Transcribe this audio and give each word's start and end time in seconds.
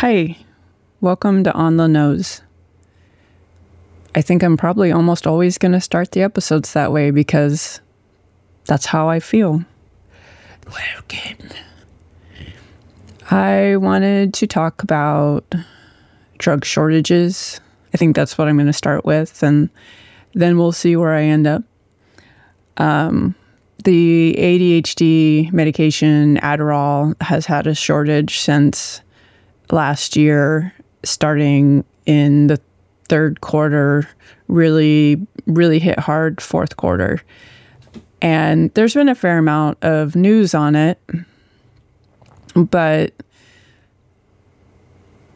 Hi, 0.00 0.36
welcome 1.00 1.42
to 1.44 1.52
On 1.54 1.78
the 1.78 1.88
Nose. 1.88 2.42
I 4.14 4.20
think 4.20 4.42
I'm 4.42 4.58
probably 4.58 4.92
almost 4.92 5.26
always 5.26 5.56
going 5.56 5.72
to 5.72 5.80
start 5.80 6.10
the 6.10 6.20
episodes 6.20 6.74
that 6.74 6.92
way 6.92 7.10
because 7.10 7.80
that's 8.66 8.84
how 8.84 9.08
I 9.08 9.20
feel. 9.20 9.64
Welcome. 10.66 11.48
I 13.30 13.76
wanted 13.76 14.34
to 14.34 14.46
talk 14.46 14.82
about 14.82 15.54
drug 16.36 16.66
shortages. 16.66 17.58
I 17.94 17.96
think 17.96 18.14
that's 18.14 18.36
what 18.36 18.48
I'm 18.48 18.56
going 18.56 18.66
to 18.66 18.74
start 18.74 19.06
with, 19.06 19.42
and 19.42 19.70
then 20.34 20.58
we'll 20.58 20.72
see 20.72 20.94
where 20.94 21.14
I 21.14 21.22
end 21.22 21.46
up. 21.46 21.62
Um, 22.76 23.34
the 23.84 24.36
ADHD 24.38 25.50
medication, 25.54 26.36
Adderall, 26.42 27.14
has 27.22 27.46
had 27.46 27.66
a 27.66 27.74
shortage 27.74 28.40
since 28.40 29.00
last 29.70 30.16
year, 30.16 30.72
starting 31.04 31.84
in 32.06 32.46
the 32.46 32.60
third 33.08 33.40
quarter, 33.40 34.08
really, 34.48 35.24
really 35.46 35.78
hit 35.78 35.98
hard 35.98 36.40
fourth 36.40 36.76
quarter. 36.76 37.22
And 38.22 38.72
there's 38.74 38.94
been 38.94 39.08
a 39.08 39.14
fair 39.14 39.38
amount 39.38 39.78
of 39.82 40.16
news 40.16 40.54
on 40.54 40.74
it, 40.74 40.98
but 42.54 43.12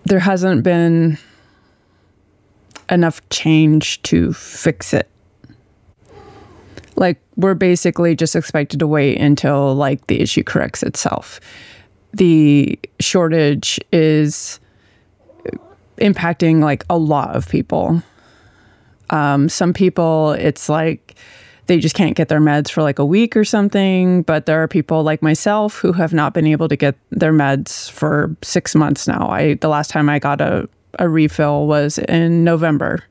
there 0.05 0.19
hasn't 0.19 0.63
been 0.63 1.19
enough 2.91 3.21
change 3.29 4.03
to 4.03 4.33
fix 4.33 4.93
it. 4.93 5.09
Like, 6.97 7.21
we're 7.37 7.55
basically 7.55 8.17
just 8.17 8.35
expected 8.35 8.81
to 8.81 8.87
wait 8.87 9.19
until 9.19 9.75
like 9.75 10.07
the 10.09 10.21
issue 10.21 10.43
corrects 10.43 10.83
itself. 10.83 11.41
The 12.13 12.79
shortage 12.99 13.79
is 13.93 14.61
impacting 15.99 16.63
like 16.63 16.85
a 16.91 16.99
lot 16.99 17.37
of 17.37 17.49
people. 17.49 18.03
Um, 19.11 19.49
some 19.49 19.73
people, 19.73 20.33
it's 20.33 20.69
like 20.69 21.15
they 21.67 21.79
just 21.79 21.95
can't 21.95 22.17
get 22.17 22.29
their 22.29 22.41
meds 22.41 22.69
for 22.69 22.83
like 22.83 22.99
a 22.99 23.05
week 23.05 23.37
or 23.37 23.45
something. 23.45 24.23
But 24.23 24.47
there 24.47 24.61
are 24.63 24.67
people 24.67 25.03
like 25.05 25.23
myself 25.23 25.77
who 25.79 25.93
have 25.93 26.13
not 26.13 26.35
been 26.35 26.47
able 26.47 26.69
to 26.69 26.77
get 26.77 26.97
their 27.11 27.33
meds 27.33 27.91
for 27.91 28.35
six 28.43 28.75
months 28.75 29.07
now. 29.07 29.29
I 29.29 29.55
the 29.55 29.69
last 29.69 29.91
time 29.91 30.09
I 30.09 30.19
got 30.19 30.41
a, 30.41 30.69
a 30.99 31.09
refill 31.09 31.67
was 31.67 31.99
in 31.99 32.43
November, 32.43 33.05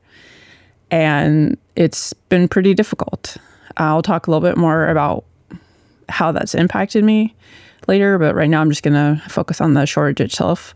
and 0.90 1.56
it's 1.76 2.12
been 2.12 2.48
pretty 2.48 2.74
difficult. 2.74 3.38
I'll 3.78 4.02
talk 4.02 4.26
a 4.26 4.30
little 4.30 4.46
bit 4.46 4.58
more 4.58 4.88
about 4.88 5.24
how 6.10 6.32
that's 6.32 6.54
impacted 6.54 7.04
me 7.04 7.34
later, 7.88 8.18
but 8.18 8.34
right 8.34 8.50
now 8.50 8.60
I'm 8.60 8.70
just 8.70 8.82
gonna 8.82 9.22
focus 9.28 9.60
on 9.60 9.74
the 9.74 9.86
shortage 9.86 10.20
itself. 10.20 10.74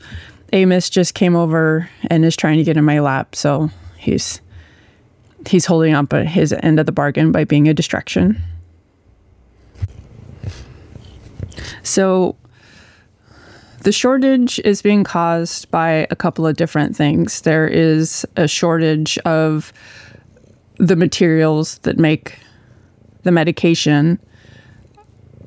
Amos 0.53 0.91
just 0.91 1.15
came 1.15 1.35
over 1.35 1.89
and 2.09 2.25
is 2.25 2.37
trying 2.37 2.59
to 2.59 2.65
get 2.65 2.77
in 2.77 2.85
my 2.85 3.01
lap, 3.01 3.35
so 3.35 3.71
he's 3.99 4.41
he's 5.47 5.67
holding 5.67 5.95
up 5.95 6.13
his 6.13 6.53
end 6.53 6.81
of 6.81 6.87
the 6.87 6.93
bargain 6.93 7.33
by 7.33 7.45
being 7.45 7.69
a 7.69 7.75
distraction. 7.75 8.41
So 11.83 12.37
the 13.83 13.93
shortage 13.93 14.59
is 14.61 14.81
being 14.81 15.05
caused 15.05 15.71
by 15.71 16.07
a 16.11 16.17
couple 16.17 16.47
of 16.47 16.57
different 16.57 16.97
things. 16.97 17.43
There 17.43 17.69
is 17.69 18.25
a 18.37 18.49
shortage 18.49 19.19
of 19.19 19.73
the 20.79 20.97
materials 20.97 21.79
that 21.79 21.99
make 21.99 22.39
the 23.23 23.31
medication, 23.31 24.19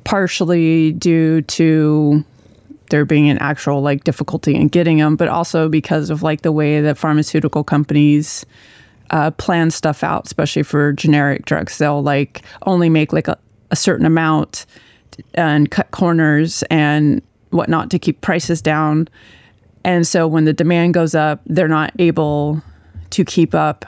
partially 0.08 0.92
due 0.92 1.42
to 1.42 2.24
there 2.88 3.04
being 3.04 3.28
an 3.28 3.36
actual 3.40 3.82
like 3.82 4.04
difficulty 4.04 4.54
in 4.54 4.66
getting 4.66 4.96
them, 4.96 5.16
but 5.16 5.28
also 5.28 5.68
because 5.68 6.08
of 6.08 6.22
like 6.22 6.40
the 6.40 6.50
way 6.50 6.80
that 6.80 6.96
pharmaceutical 6.96 7.62
companies 7.62 8.46
uh, 9.10 9.30
plan 9.32 9.70
stuff 9.70 10.02
out, 10.02 10.24
especially 10.24 10.62
for 10.62 10.94
generic 10.94 11.44
drugs. 11.44 11.76
They'll 11.76 12.02
like 12.02 12.40
only 12.62 12.88
make 12.88 13.12
like 13.12 13.28
a, 13.28 13.36
a 13.70 13.76
certain 13.76 14.06
amount 14.06 14.64
and 15.34 15.70
cut 15.70 15.90
corners 15.90 16.62
and 16.70 17.20
whatnot 17.50 17.90
to 17.90 17.98
keep 17.98 18.22
prices 18.22 18.62
down. 18.62 19.08
And 19.84 20.06
so 20.06 20.26
when 20.26 20.46
the 20.46 20.54
demand 20.54 20.94
goes 20.94 21.14
up, 21.14 21.42
they're 21.44 21.68
not 21.68 21.92
able 21.98 22.62
to 23.10 23.26
keep 23.26 23.54
up 23.54 23.84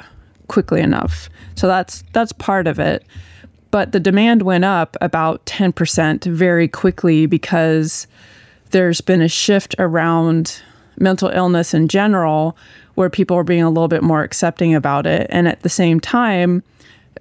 quickly 0.49 0.83
enough. 0.83 1.31
So 1.55 1.67
that's 1.67 2.05
that's 2.13 2.33
part 2.33 2.67
of 2.67 2.79
it. 2.79 3.07
But 3.71 3.93
the 3.93 4.01
demand 4.01 4.43
went 4.43 4.65
up 4.65 4.97
about 5.01 5.45
10% 5.47 6.25
very 6.25 6.69
quickly 6.69 7.27
because 7.27 8.07
there's 8.71 9.01
been 9.01 9.23
a 9.23 9.29
shift 9.29 9.75
around 9.79 10.61
mental 10.99 11.29
illness 11.29 11.73
in 11.73 11.89
general 11.89 12.57
where 12.95 13.11
people 13.11 13.37
are 13.37 13.45
being 13.45 13.63
a 13.63 13.71
little 13.71 13.89
bit 13.89 14.03
more 14.03 14.23
accepting 14.23 14.75
about 14.75 15.07
it. 15.07 15.27
And 15.31 15.49
at 15.49 15.61
the 15.63 15.69
same 15.69 16.01
time, 16.01 16.63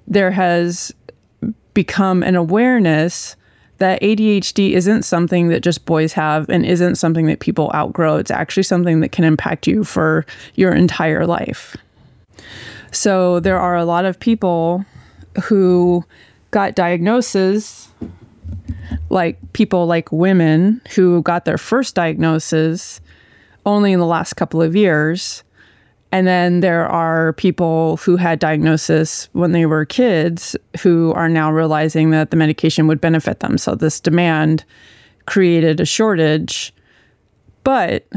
there 0.08 0.32
has 0.32 0.92
become 1.74 2.24
an 2.24 2.36
awareness 2.36 3.36
that 3.78 4.02
ADHD 4.02 4.72
isn't 4.74 5.04
something 5.04 5.48
that 5.48 5.62
just 5.62 5.86
boys 5.86 6.12
have 6.14 6.50
and 6.50 6.66
isn't 6.66 6.96
something 6.96 7.28
that 7.28 7.40
people 7.40 7.72
outgrow. 7.74 8.18
It's 8.18 8.32
actually 8.32 8.64
something 8.64 9.00
that 9.00 9.14
can 9.14 9.24
impact 9.24 9.68
you 9.68 9.84
for 9.84 10.26
your 10.56 10.74
entire 10.74 11.26
life. 11.26 11.78
So 12.92 13.40
there 13.40 13.60
are 13.60 13.78
a 13.78 13.86
lot 13.86 14.04
of 14.04 14.20
people 14.20 14.84
who 15.44 16.04
got 16.52 16.76
diagnoses 16.76 17.90
like 19.10 19.38
people 19.54 19.86
like 19.86 20.12
women 20.12 20.82
who 20.96 21.22
got 21.24 21.46
their 21.46 21.58
first 21.58 21.96
diagnosis 21.96 23.02
only 23.66 23.92
in 23.92 24.00
the 24.00 24.06
last 24.06 24.34
couple 24.34 24.62
of 24.62 24.76
years. 24.76 25.44
And 26.12 26.26
then 26.26 26.62
there 26.62 26.88
are 26.88 27.34
people 27.34 27.98
who 27.98 28.16
had 28.16 28.40
diagnosis 28.40 29.30
when 29.34 29.52
they 29.52 29.68
were 29.68 29.86
kids 29.86 30.56
who 30.82 31.14
are 31.14 31.30
now 31.30 31.52
realizing 31.52 32.10
that 32.12 32.32
the 32.32 32.38
medication 32.38 32.88
would 32.88 33.00
benefit 33.00 33.42
them. 33.42 33.58
So 33.60 33.76
this 33.76 34.00
demand 34.00 34.66
created 35.28 35.80
a 35.80 35.86
shortage. 35.86 36.74
But 37.64 38.08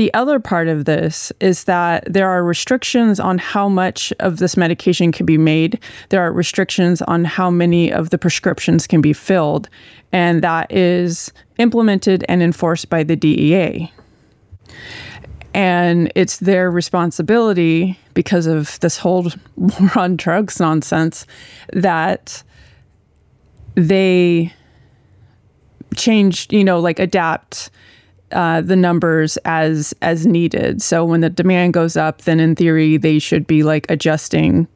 the 0.00 0.12
other 0.14 0.40
part 0.40 0.66
of 0.66 0.86
this 0.86 1.30
is 1.40 1.64
that 1.64 2.10
there 2.10 2.26
are 2.26 2.42
restrictions 2.42 3.20
on 3.20 3.36
how 3.36 3.68
much 3.68 4.14
of 4.18 4.38
this 4.38 4.56
medication 4.56 5.12
can 5.12 5.26
be 5.26 5.36
made. 5.36 5.78
There 6.08 6.22
are 6.22 6.32
restrictions 6.32 7.02
on 7.02 7.26
how 7.26 7.50
many 7.50 7.92
of 7.92 8.08
the 8.08 8.16
prescriptions 8.16 8.86
can 8.86 9.02
be 9.02 9.12
filled. 9.12 9.68
And 10.10 10.40
that 10.40 10.72
is 10.72 11.30
implemented 11.58 12.24
and 12.30 12.42
enforced 12.42 12.88
by 12.88 13.02
the 13.02 13.14
DEA. 13.14 13.92
And 15.52 16.10
it's 16.14 16.38
their 16.38 16.70
responsibility 16.70 17.98
because 18.14 18.46
of 18.46 18.80
this 18.80 18.96
whole 18.96 19.30
war 19.56 19.90
on 19.96 20.16
drugs 20.16 20.58
nonsense 20.58 21.26
that 21.74 22.42
they 23.74 24.50
change, 25.94 26.46
you 26.50 26.64
know, 26.64 26.80
like 26.80 26.98
adapt 26.98 27.68
uh, 28.32 28.60
the 28.60 28.76
numbers 28.76 29.36
as 29.38 29.94
as 30.02 30.26
needed. 30.26 30.82
So 30.82 31.04
when 31.04 31.20
the 31.20 31.30
demand 31.30 31.74
goes 31.74 31.96
up, 31.96 32.22
then 32.22 32.40
in 32.40 32.54
theory 32.54 32.96
they 32.96 33.18
should 33.18 33.46
be 33.46 33.62
like 33.62 33.90
adjusting 33.90 34.66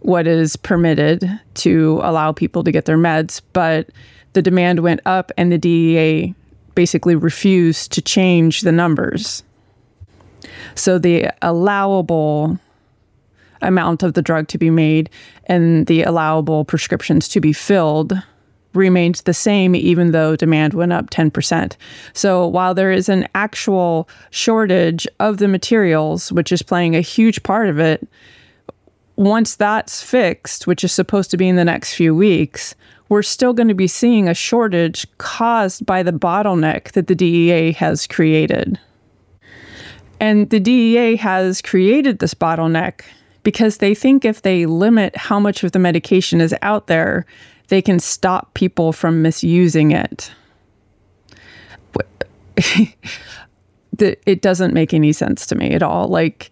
what 0.00 0.26
is 0.26 0.56
permitted 0.56 1.28
to 1.54 2.00
allow 2.02 2.32
people 2.32 2.64
to 2.64 2.72
get 2.72 2.84
their 2.84 2.98
meds. 2.98 3.40
But 3.52 3.90
the 4.32 4.42
demand 4.42 4.80
went 4.80 5.00
up, 5.04 5.30
and 5.36 5.52
the 5.52 5.58
DEA 5.58 6.34
basically 6.74 7.14
refused 7.14 7.92
to 7.92 8.02
change 8.02 8.62
the 8.62 8.72
numbers. 8.72 9.42
So 10.74 10.98
the 10.98 11.30
allowable 11.42 12.58
amount 13.60 14.02
of 14.02 14.14
the 14.14 14.22
drug 14.22 14.48
to 14.48 14.58
be 14.58 14.70
made 14.70 15.08
and 15.46 15.86
the 15.86 16.02
allowable 16.02 16.64
prescriptions 16.64 17.28
to 17.28 17.40
be 17.40 17.52
filled 17.52 18.14
remained 18.74 19.16
the 19.24 19.34
same 19.34 19.74
even 19.74 20.12
though 20.12 20.36
demand 20.36 20.74
went 20.74 20.92
up 20.92 21.10
10%. 21.10 21.76
So 22.12 22.46
while 22.46 22.74
there 22.74 22.92
is 22.92 23.08
an 23.08 23.28
actual 23.34 24.08
shortage 24.30 25.06
of 25.20 25.38
the 25.38 25.48
materials, 25.48 26.32
which 26.32 26.52
is 26.52 26.62
playing 26.62 26.96
a 26.96 27.00
huge 27.00 27.42
part 27.42 27.68
of 27.68 27.78
it, 27.78 28.06
once 29.16 29.56
that's 29.56 30.02
fixed, 30.02 30.66
which 30.66 30.84
is 30.84 30.92
supposed 30.92 31.30
to 31.30 31.36
be 31.36 31.48
in 31.48 31.56
the 31.56 31.64
next 31.64 31.94
few 31.94 32.14
weeks, 32.14 32.74
we're 33.08 33.22
still 33.22 33.52
going 33.52 33.68
to 33.68 33.74
be 33.74 33.86
seeing 33.86 34.26
a 34.26 34.34
shortage 34.34 35.06
caused 35.18 35.84
by 35.84 36.02
the 36.02 36.12
bottleneck 36.12 36.92
that 36.92 37.08
the 37.08 37.14
DEA 37.14 37.72
has 37.72 38.06
created. 38.06 38.80
And 40.18 40.48
the 40.50 40.60
DEA 40.60 41.16
has 41.16 41.60
created 41.60 42.20
this 42.20 42.32
bottleneck 42.32 43.02
because 43.42 43.78
they 43.78 43.94
think 43.94 44.24
if 44.24 44.42
they 44.42 44.66
limit 44.66 45.16
how 45.16 45.38
much 45.38 45.62
of 45.62 45.72
the 45.72 45.78
medication 45.78 46.40
is 46.40 46.54
out 46.62 46.86
there, 46.86 47.26
they 47.68 47.82
can 47.82 47.98
stop 47.98 48.54
people 48.54 48.92
from 48.92 49.22
misusing 49.22 49.90
it. 49.92 50.32
it 53.98 54.42
doesn't 54.42 54.74
make 54.74 54.94
any 54.94 55.12
sense 55.12 55.46
to 55.46 55.54
me 55.54 55.72
at 55.72 55.82
all. 55.82 56.08
Like, 56.08 56.50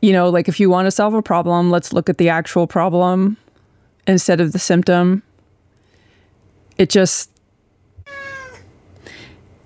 you 0.00 0.12
know, 0.12 0.28
like 0.28 0.48
if 0.48 0.60
you 0.60 0.70
want 0.70 0.86
to 0.86 0.90
solve 0.90 1.14
a 1.14 1.22
problem, 1.22 1.70
let's 1.70 1.92
look 1.92 2.08
at 2.08 2.18
the 2.18 2.28
actual 2.28 2.66
problem 2.66 3.36
instead 4.06 4.40
of 4.40 4.52
the 4.52 4.58
symptom. 4.58 5.22
It 6.78 6.90
just, 6.90 7.30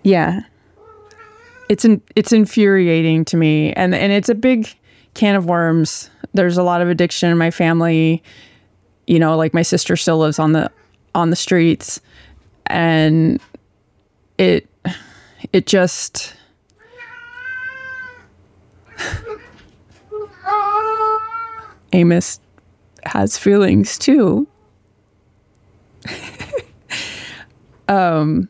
yeah. 0.02 0.40
it's 1.69 1.84
in, 1.84 2.00
it's 2.14 2.32
infuriating 2.32 3.25
to 3.26 3.36
me, 3.36 3.72
and 3.72 3.94
and 3.94 4.12
it's 4.12 4.28
a 4.28 4.34
big 4.34 4.72
can 5.14 5.34
of 5.34 5.46
worms. 5.46 6.08
There's 6.34 6.56
a 6.56 6.62
lot 6.62 6.81
of 6.81 6.88
addiction 6.88 7.31
in 7.31 7.38
my 7.38 7.50
family. 7.50 8.22
You 9.10 9.18
know, 9.18 9.36
like 9.36 9.52
my 9.52 9.62
sister 9.62 9.96
still 9.96 10.18
lives 10.18 10.38
on 10.38 10.52
the 10.52 10.70
on 11.16 11.30
the 11.30 11.36
streets, 11.36 12.00
and 12.66 13.40
it 14.38 14.68
it 15.52 15.66
just 15.66 16.32
Amos 21.92 22.38
has 23.04 23.36
feelings 23.36 23.98
too. 23.98 24.46
um 27.88 28.48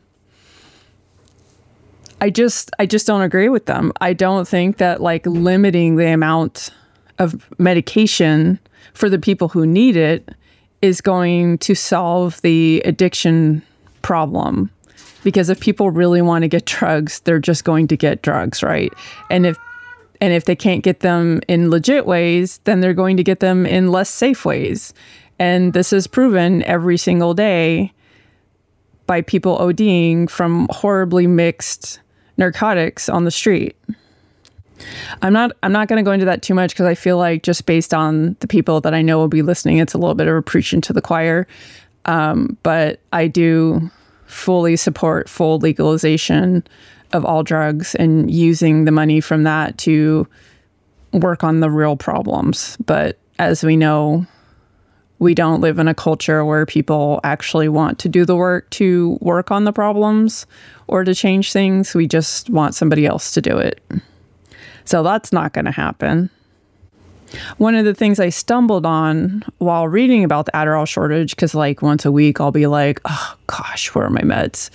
I 2.21 2.29
just 2.29 2.69
I 2.77 2.85
just 2.85 3.07
don't 3.07 3.23
agree 3.23 3.49
with 3.49 3.65
them. 3.65 3.91
I 3.99 4.13
don't 4.13 4.47
think 4.47 4.77
that 4.77 5.01
like 5.01 5.25
limiting 5.25 5.95
the 5.95 6.09
amount 6.13 6.69
of 7.17 7.49
medication 7.57 8.59
for 8.93 9.09
the 9.09 9.17
people 9.17 9.47
who 9.47 9.65
need 9.65 9.95
it 9.95 10.35
is 10.81 11.01
going 11.01 11.57
to 11.59 11.75
solve 11.75 12.41
the 12.41 12.81
addiction 12.85 13.61
problem. 14.01 14.69
Because 15.23 15.49
if 15.49 15.59
people 15.59 15.91
really 15.91 16.21
want 16.21 16.41
to 16.43 16.47
get 16.47 16.65
drugs, 16.65 17.19
they're 17.21 17.39
just 17.39 17.63
going 17.63 17.87
to 17.87 17.97
get 17.97 18.23
drugs, 18.23 18.63
right? 18.63 18.91
And 19.29 19.45
if 19.45 19.57
and 20.19 20.33
if 20.33 20.45
they 20.45 20.55
can't 20.55 20.83
get 20.83 20.99
them 20.99 21.41
in 21.47 21.71
legit 21.71 22.05
ways, 22.05 22.59
then 22.65 22.79
they're 22.79 22.93
going 22.93 23.17
to 23.17 23.23
get 23.23 23.39
them 23.39 23.65
in 23.65 23.91
less 23.91 24.09
safe 24.09 24.45
ways. 24.45 24.93
And 25.39 25.73
this 25.73 25.91
is 25.91 26.05
proven 26.05 26.63
every 26.63 26.97
single 26.97 27.33
day 27.33 27.91
by 29.07 29.21
people 29.21 29.57
ODing 29.57 30.29
from 30.29 30.67
horribly 30.69 31.25
mixed 31.25 31.99
narcotics 32.37 33.09
on 33.09 33.25
the 33.25 33.31
street. 33.31 33.75
I'm 35.21 35.33
not 35.33 35.51
I'm 35.63 35.71
not 35.71 35.87
going 35.87 35.97
to 35.97 36.07
go 36.07 36.11
into 36.11 36.25
that 36.25 36.41
too 36.41 36.53
much 36.53 36.71
because 36.71 36.85
I 36.85 36.95
feel 36.95 37.17
like 37.17 37.43
just 37.43 37.65
based 37.65 37.93
on 37.93 38.35
the 38.39 38.47
people 38.47 38.81
that 38.81 38.93
I 38.93 39.01
know 39.01 39.17
will 39.17 39.27
be 39.27 39.41
listening, 39.41 39.77
it's 39.77 39.93
a 39.93 39.97
little 39.97 40.15
bit 40.15 40.27
of 40.27 40.35
a 40.35 40.41
preaching 40.41 40.81
to 40.81 40.93
the 40.93 41.01
choir. 41.01 41.47
Um, 42.05 42.57
but 42.63 42.99
I 43.13 43.27
do 43.27 43.89
fully 44.25 44.75
support 44.75 45.29
full 45.29 45.59
legalization 45.59 46.63
of 47.13 47.25
all 47.25 47.43
drugs 47.43 47.95
and 47.95 48.31
using 48.31 48.85
the 48.85 48.91
money 48.91 49.19
from 49.19 49.43
that 49.43 49.77
to 49.79 50.27
work 51.13 51.43
on 51.43 51.59
the 51.59 51.69
real 51.69 51.97
problems. 51.97 52.77
But 52.85 53.17
as 53.39 53.63
we 53.63 53.75
know, 53.75 54.25
we 55.19 55.35
don't 55.35 55.61
live 55.61 55.77
in 55.77 55.87
a 55.87 55.93
culture 55.93 56.43
where 56.45 56.65
people 56.65 57.19
actually 57.23 57.69
want 57.69 57.99
to 57.99 58.09
do 58.09 58.25
the 58.25 58.35
work 58.35 58.69
to 58.71 59.17
work 59.21 59.51
on 59.51 59.65
the 59.65 59.73
problems 59.73 60.47
or 60.87 61.03
to 61.03 61.13
change 61.13 61.51
things. 61.51 61.93
We 61.93 62.07
just 62.07 62.49
want 62.49 62.73
somebody 62.73 63.05
else 63.05 63.31
to 63.33 63.41
do 63.41 63.57
it. 63.57 63.81
So 64.85 65.03
that's 65.03 65.31
not 65.31 65.53
going 65.53 65.65
to 65.65 65.71
happen. 65.71 66.29
One 67.57 67.75
of 67.75 67.85
the 67.85 67.93
things 67.93 68.19
I 68.19 68.29
stumbled 68.29 68.85
on 68.85 69.43
while 69.59 69.87
reading 69.87 70.23
about 70.23 70.45
the 70.45 70.51
Adderall 70.51 70.87
shortage, 70.87 71.35
because 71.35 71.55
like 71.55 71.81
once 71.81 72.05
a 72.05 72.11
week 72.11 72.41
I'll 72.41 72.51
be 72.51 72.67
like, 72.67 72.99
oh 73.05 73.35
gosh, 73.47 73.93
where 73.93 74.05
are 74.05 74.09
my 74.09 74.21
meds? 74.21 74.69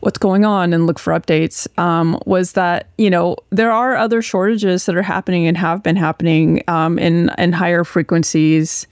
What's 0.00 0.18
going 0.18 0.44
on? 0.44 0.72
And 0.72 0.86
look 0.86 0.98
for 0.98 1.12
updates. 1.12 1.66
Um, 1.78 2.20
was 2.26 2.52
that 2.52 2.88
you 2.98 3.08
know 3.08 3.36
there 3.50 3.70
are 3.70 3.96
other 3.96 4.20
shortages 4.20 4.86
that 4.86 4.96
are 4.96 5.02
happening 5.02 5.46
and 5.46 5.56
have 5.56 5.82
been 5.82 5.96
happening 5.96 6.62
um, 6.68 6.98
in 6.98 7.30
in 7.38 7.52
higher 7.52 7.84
frequencies 7.84 8.86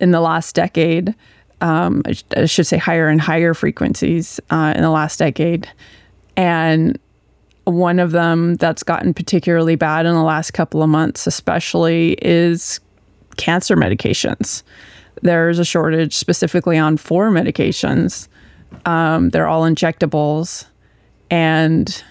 in 0.00 0.12
the 0.12 0.20
last 0.20 0.54
decade. 0.54 1.14
Um, 1.60 2.02
I, 2.36 2.46
should 2.46 2.66
say 2.66 2.76
higher 2.76 3.08
and 3.08 3.20
higher 3.20 3.54
frequencies 3.54 4.40
uh, 4.50 4.72
in 4.74 4.82
the 4.82 4.90
last 4.90 5.18
decade. 5.18 5.68
And 6.36 6.98
one 7.64 7.98
of 7.98 8.12
them 8.12 8.56
that's 8.56 8.82
gotten 8.82 9.14
particularly 9.14 9.76
bad 9.76 10.06
in 10.06 10.14
the 10.14 10.22
last 10.22 10.52
couple 10.52 10.82
of 10.82 10.88
months, 10.88 11.26
especially, 11.26 12.12
is 12.22 12.80
cancer 13.36 13.76
medications. 13.76 14.62
There's 15.22 15.58
a 15.58 15.64
shortage 15.64 16.16
specifically 16.16 16.78
on 16.78 16.96
four 16.96 17.30
medications. 17.30 18.28
Um, 18.84 19.30
they're 19.30 19.46
all 19.46 19.62
injectables. 19.62 20.66
And 21.30 22.02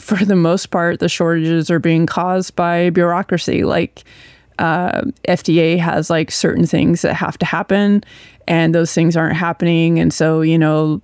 for 0.00 0.24
the 0.24 0.36
most 0.36 0.66
part, 0.66 1.00
the 1.00 1.08
shortages 1.08 1.70
are 1.70 1.78
being 1.78 2.06
caused 2.06 2.56
by 2.56 2.90
bureaucracy. 2.90 3.64
Like, 3.64 4.04
uh, 4.58 5.02
FDA 5.28 5.78
has 5.78 6.10
like 6.10 6.30
certain 6.30 6.66
things 6.66 7.02
that 7.02 7.14
have 7.14 7.38
to 7.38 7.46
happen, 7.46 8.04
and 8.46 8.74
those 8.74 8.92
things 8.92 9.16
aren't 9.16 9.36
happening. 9.36 9.98
And 9.98 10.12
so, 10.12 10.42
you 10.42 10.58
know, 10.58 11.00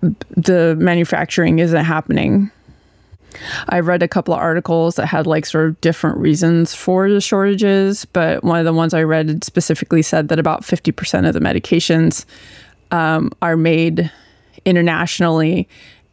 the 0.00 0.76
manufacturing 0.78 1.58
isn't 1.58 1.84
happening. 1.84 2.50
I 3.68 3.80
read 3.80 4.02
a 4.02 4.08
couple 4.08 4.34
of 4.34 4.40
articles 4.40 4.96
that 4.96 5.06
had 5.06 5.26
like 5.26 5.46
sort 5.46 5.68
of 5.68 5.80
different 5.80 6.18
reasons 6.18 6.74
for 6.74 7.08
the 7.08 7.20
shortages, 7.20 8.04
but 8.06 8.42
one 8.42 8.58
of 8.58 8.64
the 8.64 8.72
ones 8.72 8.92
I 8.92 9.02
read 9.02 9.44
specifically 9.44 10.02
said 10.02 10.28
that 10.28 10.38
about 10.38 10.62
50% 10.62 11.28
of 11.28 11.34
the 11.34 11.40
medications 11.40 12.24
um, 12.90 13.30
are 13.40 13.56
made 13.56 14.10
internationally 14.64 15.68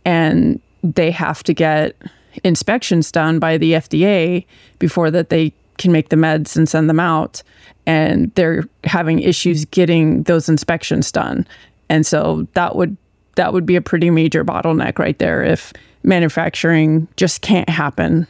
and 0.05 0.59
they 0.83 1.11
have 1.11 1.43
to 1.43 1.53
get 1.53 1.95
inspections 2.43 3.11
done 3.11 3.39
by 3.39 3.57
the 3.57 3.73
FDA 3.73 4.45
before 4.79 5.09
that 5.11 5.29
they 5.29 5.51
can 5.77 5.91
make 5.91 6.09
the 6.09 6.15
meds 6.15 6.55
and 6.55 6.69
send 6.69 6.89
them 6.89 6.99
out 6.99 7.41
and 7.85 8.33
they're 8.35 8.63
having 8.83 9.19
issues 9.19 9.65
getting 9.65 10.23
those 10.23 10.47
inspections 10.47 11.11
done 11.11 11.47
and 11.89 12.05
so 12.05 12.47
that 12.53 12.75
would 12.75 12.95
that 13.37 13.53
would 13.53 13.65
be 13.65 13.75
a 13.75 13.81
pretty 13.81 14.09
major 14.09 14.43
bottleneck 14.43 14.99
right 14.99 15.17
there 15.19 15.43
if 15.43 15.73
manufacturing 16.03 17.07
just 17.15 17.41
can't 17.41 17.69
happen 17.69 18.27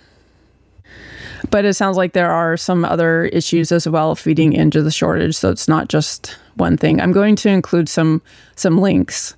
but 1.49 1.65
it 1.65 1.73
sounds 1.73 1.97
like 1.97 2.13
there 2.13 2.31
are 2.31 2.57
some 2.57 2.83
other 2.83 3.25
issues 3.25 3.71
as 3.71 3.87
well 3.87 4.15
feeding 4.15 4.53
into 4.53 4.81
the 4.81 4.91
shortage 4.91 5.35
so 5.35 5.49
it's 5.49 5.67
not 5.67 5.87
just 5.89 6.37
one 6.55 6.77
thing 6.77 7.01
i'm 7.01 7.11
going 7.11 7.35
to 7.35 7.49
include 7.49 7.89
some 7.89 8.21
some 8.55 8.77
links 8.77 9.35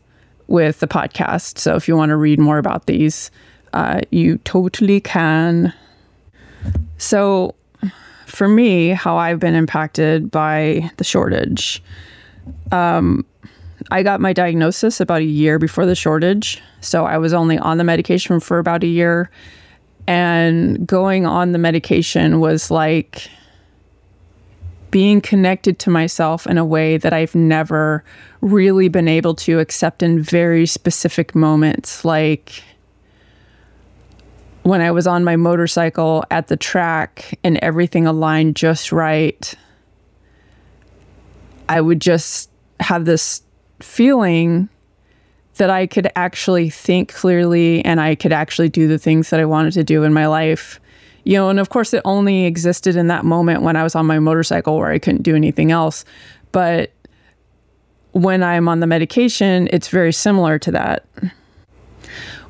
with 0.47 0.79
the 0.79 0.87
podcast 0.87 1.57
so 1.57 1.75
if 1.75 1.87
you 1.87 1.95
want 1.95 2.09
to 2.09 2.17
read 2.17 2.39
more 2.39 2.57
about 2.57 2.85
these 2.85 3.31
uh, 3.73 4.01
you 4.09 4.37
totally 4.39 4.99
can 4.99 5.71
so 6.97 7.53
for 8.29 8.47
me, 8.47 8.89
how 8.89 9.17
I've 9.17 9.39
been 9.39 9.55
impacted 9.55 10.31
by 10.31 10.89
the 10.97 11.03
shortage. 11.03 11.83
Um, 12.71 13.25
I 13.91 14.03
got 14.03 14.21
my 14.21 14.33
diagnosis 14.33 14.99
about 14.99 15.21
a 15.21 15.25
year 15.25 15.59
before 15.59 15.85
the 15.85 15.95
shortage. 15.95 16.61
So 16.81 17.05
I 17.05 17.17
was 17.17 17.33
only 17.33 17.57
on 17.57 17.77
the 17.77 17.83
medication 17.83 18.39
for 18.39 18.59
about 18.59 18.83
a 18.83 18.87
year. 18.87 19.29
And 20.07 20.87
going 20.87 21.25
on 21.25 21.51
the 21.51 21.57
medication 21.57 22.39
was 22.39 22.71
like 22.71 23.29
being 24.91 25.21
connected 25.21 25.77
to 25.79 25.89
myself 25.89 26.47
in 26.47 26.57
a 26.57 26.65
way 26.65 26.97
that 26.97 27.13
I've 27.13 27.35
never 27.35 28.03
really 28.41 28.89
been 28.89 29.07
able 29.07 29.35
to, 29.35 29.59
except 29.59 30.01
in 30.01 30.21
very 30.21 30.65
specific 30.65 31.35
moments. 31.35 32.03
Like, 32.03 32.63
when 34.63 34.81
I 34.81 34.91
was 34.91 35.07
on 35.07 35.23
my 35.23 35.35
motorcycle 35.35 36.23
at 36.31 36.47
the 36.47 36.57
track 36.57 37.37
and 37.43 37.57
everything 37.57 38.07
aligned 38.07 38.55
just 38.55 38.91
right, 38.91 39.53
I 41.67 41.81
would 41.81 42.01
just 42.01 42.49
have 42.79 43.05
this 43.05 43.43
feeling 43.79 44.69
that 45.55 45.69
I 45.69 45.87
could 45.87 46.09
actually 46.15 46.69
think 46.69 47.13
clearly 47.13 47.83
and 47.83 47.99
I 47.99 48.15
could 48.15 48.31
actually 48.31 48.69
do 48.69 48.87
the 48.87 48.97
things 48.97 49.29
that 49.29 49.39
I 49.39 49.45
wanted 49.45 49.73
to 49.73 49.83
do 49.83 50.03
in 50.03 50.13
my 50.13 50.27
life. 50.27 50.79
You 51.25 51.33
know, 51.33 51.49
and 51.49 51.59
of 51.59 51.69
course, 51.69 51.93
it 51.93 52.01
only 52.05 52.45
existed 52.45 52.95
in 52.95 53.07
that 53.07 53.25
moment 53.25 53.61
when 53.61 53.75
I 53.75 53.83
was 53.83 53.93
on 53.93 54.05
my 54.05 54.19
motorcycle 54.19 54.77
where 54.77 54.89
I 54.89 54.99
couldn't 54.99 55.23
do 55.23 55.35
anything 55.35 55.71
else. 55.71 56.05
But 56.51 56.91
when 58.13 58.41
I'm 58.41 58.67
on 58.67 58.79
the 58.79 58.87
medication, 58.87 59.67
it's 59.71 59.89
very 59.89 60.13
similar 60.13 60.57
to 60.59 60.71
that 60.71 61.05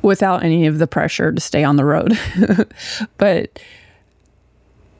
without 0.01 0.43
any 0.43 0.65
of 0.65 0.77
the 0.77 0.87
pressure 0.87 1.31
to 1.31 1.41
stay 1.41 1.63
on 1.63 1.75
the 1.75 1.85
road. 1.85 2.17
but 3.17 3.59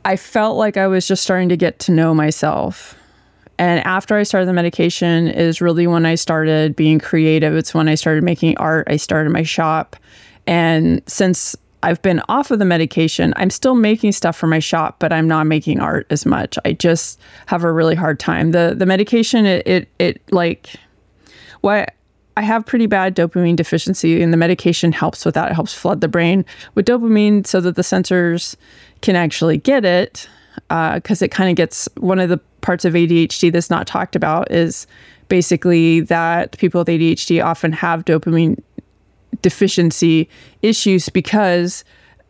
I 0.03 0.15
felt 0.15 0.57
like 0.57 0.77
I 0.77 0.87
was 0.87 1.07
just 1.07 1.23
starting 1.23 1.49
to 1.49 1.57
get 1.57 1.79
to 1.79 1.91
know 1.91 2.13
myself. 2.13 2.95
And 3.59 3.85
after 3.85 4.15
I 4.15 4.23
started 4.23 4.47
the 4.47 4.53
medication 4.53 5.27
is 5.27 5.59
really 5.59 5.85
when 5.85 6.05
I 6.05 6.15
started 6.15 6.77
being 6.77 6.97
creative. 6.97 7.53
It's 7.55 7.73
when 7.73 7.89
I 7.89 7.95
started 7.95 8.23
making 8.23 8.57
art. 8.57 8.87
I 8.89 8.95
started 8.95 9.31
my 9.31 9.43
shop. 9.43 9.97
And 10.47 11.01
since 11.07 11.57
I've 11.83 12.01
been 12.01 12.21
off 12.29 12.51
of 12.51 12.59
the 12.59 12.65
medication, 12.65 13.33
I'm 13.35 13.49
still 13.49 13.75
making 13.75 14.13
stuff 14.13 14.37
for 14.37 14.47
my 14.47 14.59
shop, 14.59 14.95
but 14.99 15.11
I'm 15.11 15.27
not 15.27 15.45
making 15.45 15.81
art 15.81 16.07
as 16.09 16.25
much. 16.25 16.57
I 16.63 16.71
just 16.71 17.19
have 17.47 17.65
a 17.65 17.71
really 17.71 17.95
hard 17.95 18.17
time. 18.17 18.51
The 18.51 18.75
the 18.77 18.85
medication 18.85 19.45
it 19.45 19.67
it, 19.67 19.89
it 19.99 20.21
like 20.31 20.73
what 21.61 21.93
I 22.37 22.41
have 22.41 22.65
pretty 22.65 22.85
bad 22.85 23.15
dopamine 23.15 23.57
deficiency, 23.57 24.21
and 24.21 24.31
the 24.31 24.37
medication 24.37 24.93
helps 24.93 25.25
with 25.25 25.35
that. 25.35 25.51
It 25.51 25.55
helps 25.55 25.73
flood 25.73 25.99
the 25.99 26.07
brain 26.07 26.45
with 26.75 26.85
dopamine 26.85 27.45
so 27.45 27.59
that 27.59 27.75
the 27.75 27.81
sensors 27.81 28.55
can 29.01 29.17
actually 29.17 29.57
get 29.57 29.83
it. 29.83 30.29
Because 30.67 31.21
uh, 31.21 31.25
it 31.25 31.31
kind 31.31 31.49
of 31.49 31.55
gets 31.55 31.87
one 31.97 32.19
of 32.19 32.29
the 32.29 32.37
parts 32.61 32.85
of 32.85 32.93
ADHD 32.93 33.51
that's 33.51 33.69
not 33.69 33.87
talked 33.87 34.15
about 34.15 34.51
is 34.51 34.87
basically 35.29 36.01
that 36.01 36.57
people 36.57 36.81
with 36.81 36.87
ADHD 36.87 37.43
often 37.43 37.71
have 37.71 38.05
dopamine 38.05 38.61
deficiency 39.41 40.29
issues 40.61 41.09
because 41.09 41.83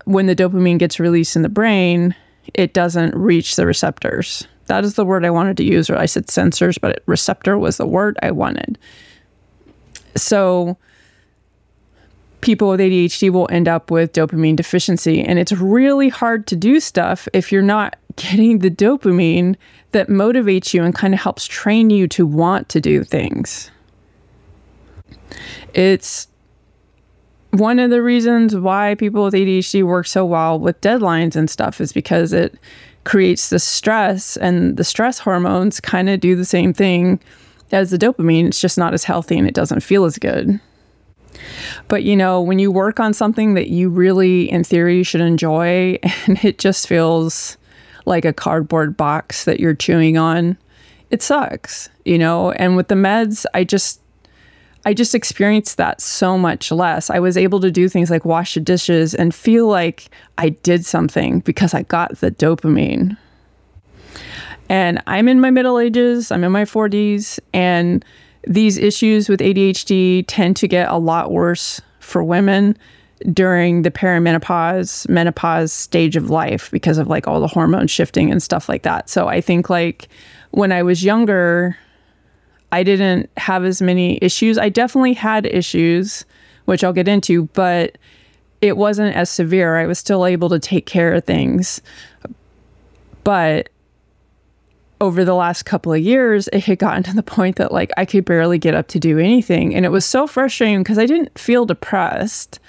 when 0.05 0.27
the 0.27 0.35
dopamine 0.35 0.77
gets 0.77 0.99
released 0.99 1.35
in 1.35 1.41
the 1.41 1.49
brain, 1.49 2.15
it 2.53 2.73
doesn't 2.73 3.15
reach 3.15 3.55
the 3.55 3.65
receptors. 3.65 4.47
That 4.65 4.83
is 4.83 4.95
the 4.95 5.05
word 5.05 5.25
I 5.25 5.29
wanted 5.29 5.57
to 5.57 5.63
use, 5.63 5.89
or 5.89 5.97
I 5.97 6.05
said 6.05 6.27
sensors, 6.27 6.79
but 6.79 7.01
receptor 7.05 7.57
was 7.57 7.77
the 7.77 7.87
word 7.87 8.17
I 8.21 8.31
wanted. 8.31 8.77
So 10.15 10.77
people 12.41 12.69
with 12.69 12.79
ADHD 12.79 13.29
will 13.31 13.47
end 13.51 13.67
up 13.67 13.91
with 13.91 14.13
dopamine 14.13 14.55
deficiency. 14.55 15.21
And 15.21 15.39
it's 15.39 15.51
really 15.51 16.09
hard 16.09 16.47
to 16.47 16.55
do 16.55 16.79
stuff 16.79 17.27
if 17.33 17.51
you're 17.51 17.61
not 17.61 17.95
getting 18.15 18.59
the 18.59 18.71
dopamine 18.71 19.55
that 19.91 20.07
motivates 20.07 20.73
you 20.73 20.83
and 20.83 20.93
kind 20.93 21.13
of 21.13 21.19
helps 21.19 21.45
train 21.45 21.89
you 21.89 22.07
to 22.09 22.25
want 22.25 22.69
to 22.69 22.81
do 22.81 23.03
things. 23.03 23.71
It's 25.73 26.27
one 27.51 27.79
of 27.79 27.89
the 27.89 28.01
reasons 28.01 28.55
why 28.55 28.95
people 28.95 29.23
with 29.23 29.33
ADHD 29.33 29.83
work 29.83 30.05
so 30.07 30.25
well 30.25 30.59
with 30.59 30.79
deadlines 30.81 31.35
and 31.35 31.49
stuff 31.49 31.81
is 31.81 31.91
because 31.91 32.33
it 32.33 32.57
creates 33.03 33.49
the 33.49 33.59
stress, 33.59 34.37
and 34.37 34.77
the 34.77 34.83
stress 34.83 35.19
hormones 35.19 35.79
kind 35.79 36.09
of 36.09 36.19
do 36.19 36.35
the 36.35 36.45
same 36.45 36.73
thing 36.73 37.19
as 37.71 37.91
the 37.91 37.97
dopamine. 37.97 38.47
It's 38.47 38.61
just 38.61 38.77
not 38.77 38.93
as 38.93 39.03
healthy 39.03 39.37
and 39.37 39.47
it 39.47 39.53
doesn't 39.53 39.81
feel 39.81 40.05
as 40.05 40.17
good. 40.17 40.59
But 41.87 42.03
you 42.03 42.15
know, 42.15 42.41
when 42.41 42.59
you 42.59 42.71
work 42.71 42.99
on 42.99 43.13
something 43.13 43.53
that 43.53 43.69
you 43.69 43.89
really, 43.89 44.51
in 44.51 44.63
theory, 44.63 45.03
should 45.03 45.21
enjoy, 45.21 45.97
and 46.27 46.43
it 46.43 46.59
just 46.59 46.87
feels 46.87 47.57
like 48.09 48.25
a 48.25 48.33
cardboard 48.33 48.97
box 48.97 49.45
that 49.45 49.59
you're 49.59 49.73
chewing 49.73 50.17
on, 50.17 50.57
it 51.11 51.21
sucks, 51.21 51.89
you 52.03 52.17
know? 52.17 52.51
And 52.51 52.75
with 52.75 52.89
the 52.89 52.95
meds, 52.95 53.45
I 53.53 53.63
just, 53.63 54.01
I 54.85 54.93
just 54.93 55.15
experienced 55.15 55.77
that 55.77 56.01
so 56.01 56.37
much 56.37 56.71
less. 56.71 57.09
I 57.09 57.19
was 57.19 57.37
able 57.37 57.59
to 57.61 57.71
do 57.71 57.87
things 57.87 58.09
like 58.09 58.25
wash 58.25 58.55
the 58.55 58.59
dishes 58.59 59.15
and 59.15 59.33
feel 59.33 59.67
like 59.67 60.09
I 60.37 60.49
did 60.49 60.85
something 60.85 61.39
because 61.39 61.73
I 61.73 61.83
got 61.83 62.17
the 62.17 62.31
dopamine. 62.31 63.15
And 64.67 65.01
I'm 65.07 65.27
in 65.27 65.39
my 65.39 65.49
middle 65.49 65.79
ages, 65.79 66.31
I'm 66.31 66.43
in 66.43 66.51
my 66.51 66.63
40s, 66.65 67.39
and 67.53 68.05
these 68.47 68.77
issues 68.77 69.27
with 69.27 69.39
ADHD 69.39 70.25
tend 70.27 70.55
to 70.57 70.67
get 70.67 70.89
a 70.89 70.97
lot 70.97 71.31
worse 71.31 71.81
for 71.99 72.23
women 72.23 72.77
during 73.33 73.81
the 73.81 73.91
perimenopause, 73.91 75.07
menopause 75.09 75.73
stage 75.73 76.15
of 76.15 76.29
life 76.29 76.71
because 76.71 76.97
of 76.97 77.07
like 77.07 77.27
all 77.27 77.39
the 77.39 77.47
hormone 77.47 77.87
shifting 77.87 78.31
and 78.31 78.41
stuff 78.41 78.69
like 78.69 78.83
that. 78.83 79.09
So 79.09 79.27
I 79.27 79.41
think 79.41 79.69
like 79.69 80.07
when 80.51 80.71
I 80.71 80.83
was 80.83 81.03
younger, 81.03 81.77
I 82.71 82.83
didn't 82.83 83.29
have 83.37 83.65
as 83.65 83.81
many 83.81 84.19
issues. 84.21 84.57
I 84.57 84.69
definitely 84.69 85.13
had 85.13 85.45
issues, 85.45 86.25
which 86.65 86.83
I'll 86.83 86.93
get 86.93 87.07
into, 87.07 87.45
but 87.47 87.97
it 88.61 88.77
wasn't 88.77 89.15
as 89.15 89.29
severe. 89.29 89.77
I 89.77 89.85
was 89.85 89.99
still 89.99 90.25
able 90.25 90.49
to 90.49 90.59
take 90.59 90.85
care 90.85 91.13
of 91.13 91.25
things. 91.25 91.81
But 93.23 93.69
over 95.01 95.23
the 95.23 95.35
last 95.35 95.63
couple 95.63 95.93
of 95.93 95.99
years, 95.99 96.47
it 96.49 96.65
had 96.65 96.79
gotten 96.79 97.03
to 97.03 97.13
the 97.13 97.23
point 97.23 97.55
that 97.55 97.71
like 97.71 97.91
I 97.97 98.05
could 98.05 98.25
barely 98.25 98.57
get 98.57 98.75
up 98.75 98.87
to 98.89 98.99
do 98.99 99.17
anything. 99.17 99.73
And 99.73 99.85
it 99.85 99.89
was 99.89 100.05
so 100.05 100.27
frustrating 100.27 100.83
because 100.83 100.97
I 100.97 101.05
didn't 101.05 101.37
feel 101.37 101.65
depressed. 101.65 102.59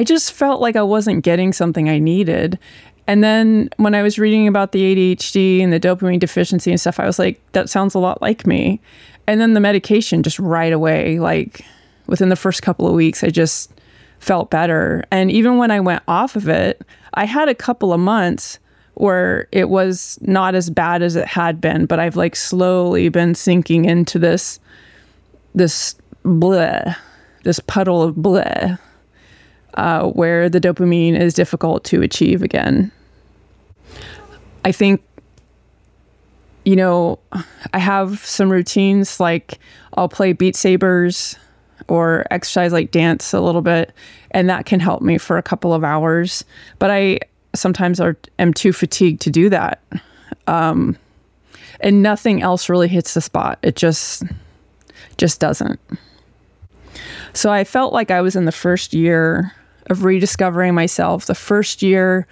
I 0.00 0.02
just 0.02 0.32
felt 0.32 0.62
like 0.62 0.76
I 0.76 0.82
wasn't 0.82 1.24
getting 1.24 1.52
something 1.52 1.90
I 1.90 1.98
needed. 1.98 2.58
And 3.06 3.22
then 3.22 3.68
when 3.76 3.94
I 3.94 4.00
was 4.00 4.18
reading 4.18 4.48
about 4.48 4.72
the 4.72 4.80
ADHD 4.80 5.62
and 5.62 5.74
the 5.74 5.78
dopamine 5.78 6.18
deficiency 6.18 6.70
and 6.70 6.80
stuff, 6.80 6.98
I 6.98 7.04
was 7.04 7.18
like, 7.18 7.38
that 7.52 7.68
sounds 7.68 7.94
a 7.94 7.98
lot 7.98 8.22
like 8.22 8.46
me. 8.46 8.80
And 9.26 9.42
then 9.42 9.52
the 9.52 9.60
medication 9.60 10.22
just 10.22 10.38
right 10.38 10.72
away, 10.72 11.18
like 11.18 11.66
within 12.06 12.30
the 12.30 12.36
first 12.36 12.62
couple 12.62 12.88
of 12.88 12.94
weeks, 12.94 13.22
I 13.22 13.28
just 13.28 13.70
felt 14.20 14.50
better. 14.50 15.04
And 15.10 15.30
even 15.30 15.58
when 15.58 15.70
I 15.70 15.80
went 15.80 16.02
off 16.08 16.34
of 16.34 16.48
it, 16.48 16.80
I 17.12 17.26
had 17.26 17.50
a 17.50 17.54
couple 17.54 17.92
of 17.92 18.00
months 18.00 18.58
where 18.94 19.48
it 19.52 19.68
was 19.68 20.18
not 20.22 20.54
as 20.54 20.70
bad 20.70 21.02
as 21.02 21.14
it 21.14 21.26
had 21.26 21.60
been, 21.60 21.84
but 21.84 22.00
I've 22.00 22.16
like 22.16 22.36
slowly 22.36 23.10
been 23.10 23.34
sinking 23.34 23.84
into 23.84 24.18
this 24.18 24.60
this 25.54 25.94
bleh, 26.24 26.96
this 27.44 27.60
puddle 27.60 28.02
of 28.02 28.14
bleh, 28.14 28.78
uh, 29.74 30.08
where 30.08 30.48
the 30.48 30.60
dopamine 30.60 31.18
is 31.18 31.34
difficult 31.34 31.84
to 31.84 32.02
achieve 32.02 32.42
again. 32.42 32.90
I 34.64 34.72
think, 34.72 35.02
you 36.64 36.76
know, 36.76 37.18
I 37.72 37.78
have 37.78 38.18
some 38.20 38.50
routines 38.50 39.20
like 39.20 39.58
I'll 39.94 40.08
play 40.08 40.32
Beat 40.32 40.56
Sabers 40.56 41.36
or 41.88 42.26
exercise 42.30 42.72
like 42.72 42.90
dance 42.90 43.32
a 43.32 43.40
little 43.40 43.62
bit, 43.62 43.92
and 44.30 44.48
that 44.48 44.66
can 44.66 44.80
help 44.80 45.02
me 45.02 45.18
for 45.18 45.38
a 45.38 45.42
couple 45.42 45.72
of 45.72 45.82
hours. 45.82 46.44
But 46.78 46.90
I 46.90 47.20
sometimes 47.54 48.00
are 48.00 48.16
am 48.38 48.54
too 48.54 48.72
fatigued 48.72 49.20
to 49.22 49.30
do 49.30 49.48
that. 49.48 49.82
Um, 50.46 50.96
and 51.80 52.02
nothing 52.02 52.42
else 52.42 52.68
really 52.68 52.88
hits 52.88 53.14
the 53.14 53.20
spot. 53.20 53.58
It 53.62 53.76
just 53.76 54.22
just 55.16 55.40
doesn't. 55.40 55.80
So 57.32 57.50
I 57.50 57.64
felt 57.64 57.92
like 57.92 58.10
I 58.10 58.20
was 58.20 58.36
in 58.36 58.44
the 58.44 58.52
first 58.52 58.92
year 58.92 59.52
of 59.90 60.04
rediscovering 60.04 60.74
myself, 60.74 61.26
the 61.26 61.34
first 61.34 61.82
year 61.82 62.26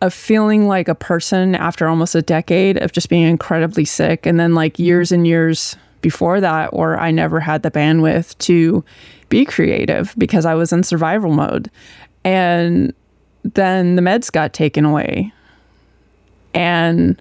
of 0.00 0.12
feeling 0.12 0.66
like 0.66 0.88
a 0.88 0.94
person 0.94 1.54
after 1.54 1.86
almost 1.86 2.14
a 2.14 2.22
decade 2.22 2.78
of 2.78 2.92
just 2.92 3.08
being 3.08 3.22
incredibly 3.22 3.84
sick 3.84 4.26
and 4.26 4.40
then 4.40 4.54
like 4.54 4.78
years 4.78 5.12
and 5.12 5.26
years 5.26 5.76
before 6.00 6.40
that 6.40 6.68
or 6.72 6.98
I 6.98 7.10
never 7.10 7.40
had 7.40 7.62
the 7.62 7.70
bandwidth 7.70 8.36
to 8.38 8.84
be 9.28 9.44
creative 9.44 10.14
because 10.18 10.44
I 10.44 10.54
was 10.54 10.72
in 10.72 10.82
survival 10.82 11.32
mode. 11.32 11.70
And 12.24 12.92
then 13.42 13.96
the 13.96 14.02
meds 14.02 14.32
got 14.32 14.52
taken 14.52 14.84
away. 14.84 15.32
And 16.52 17.20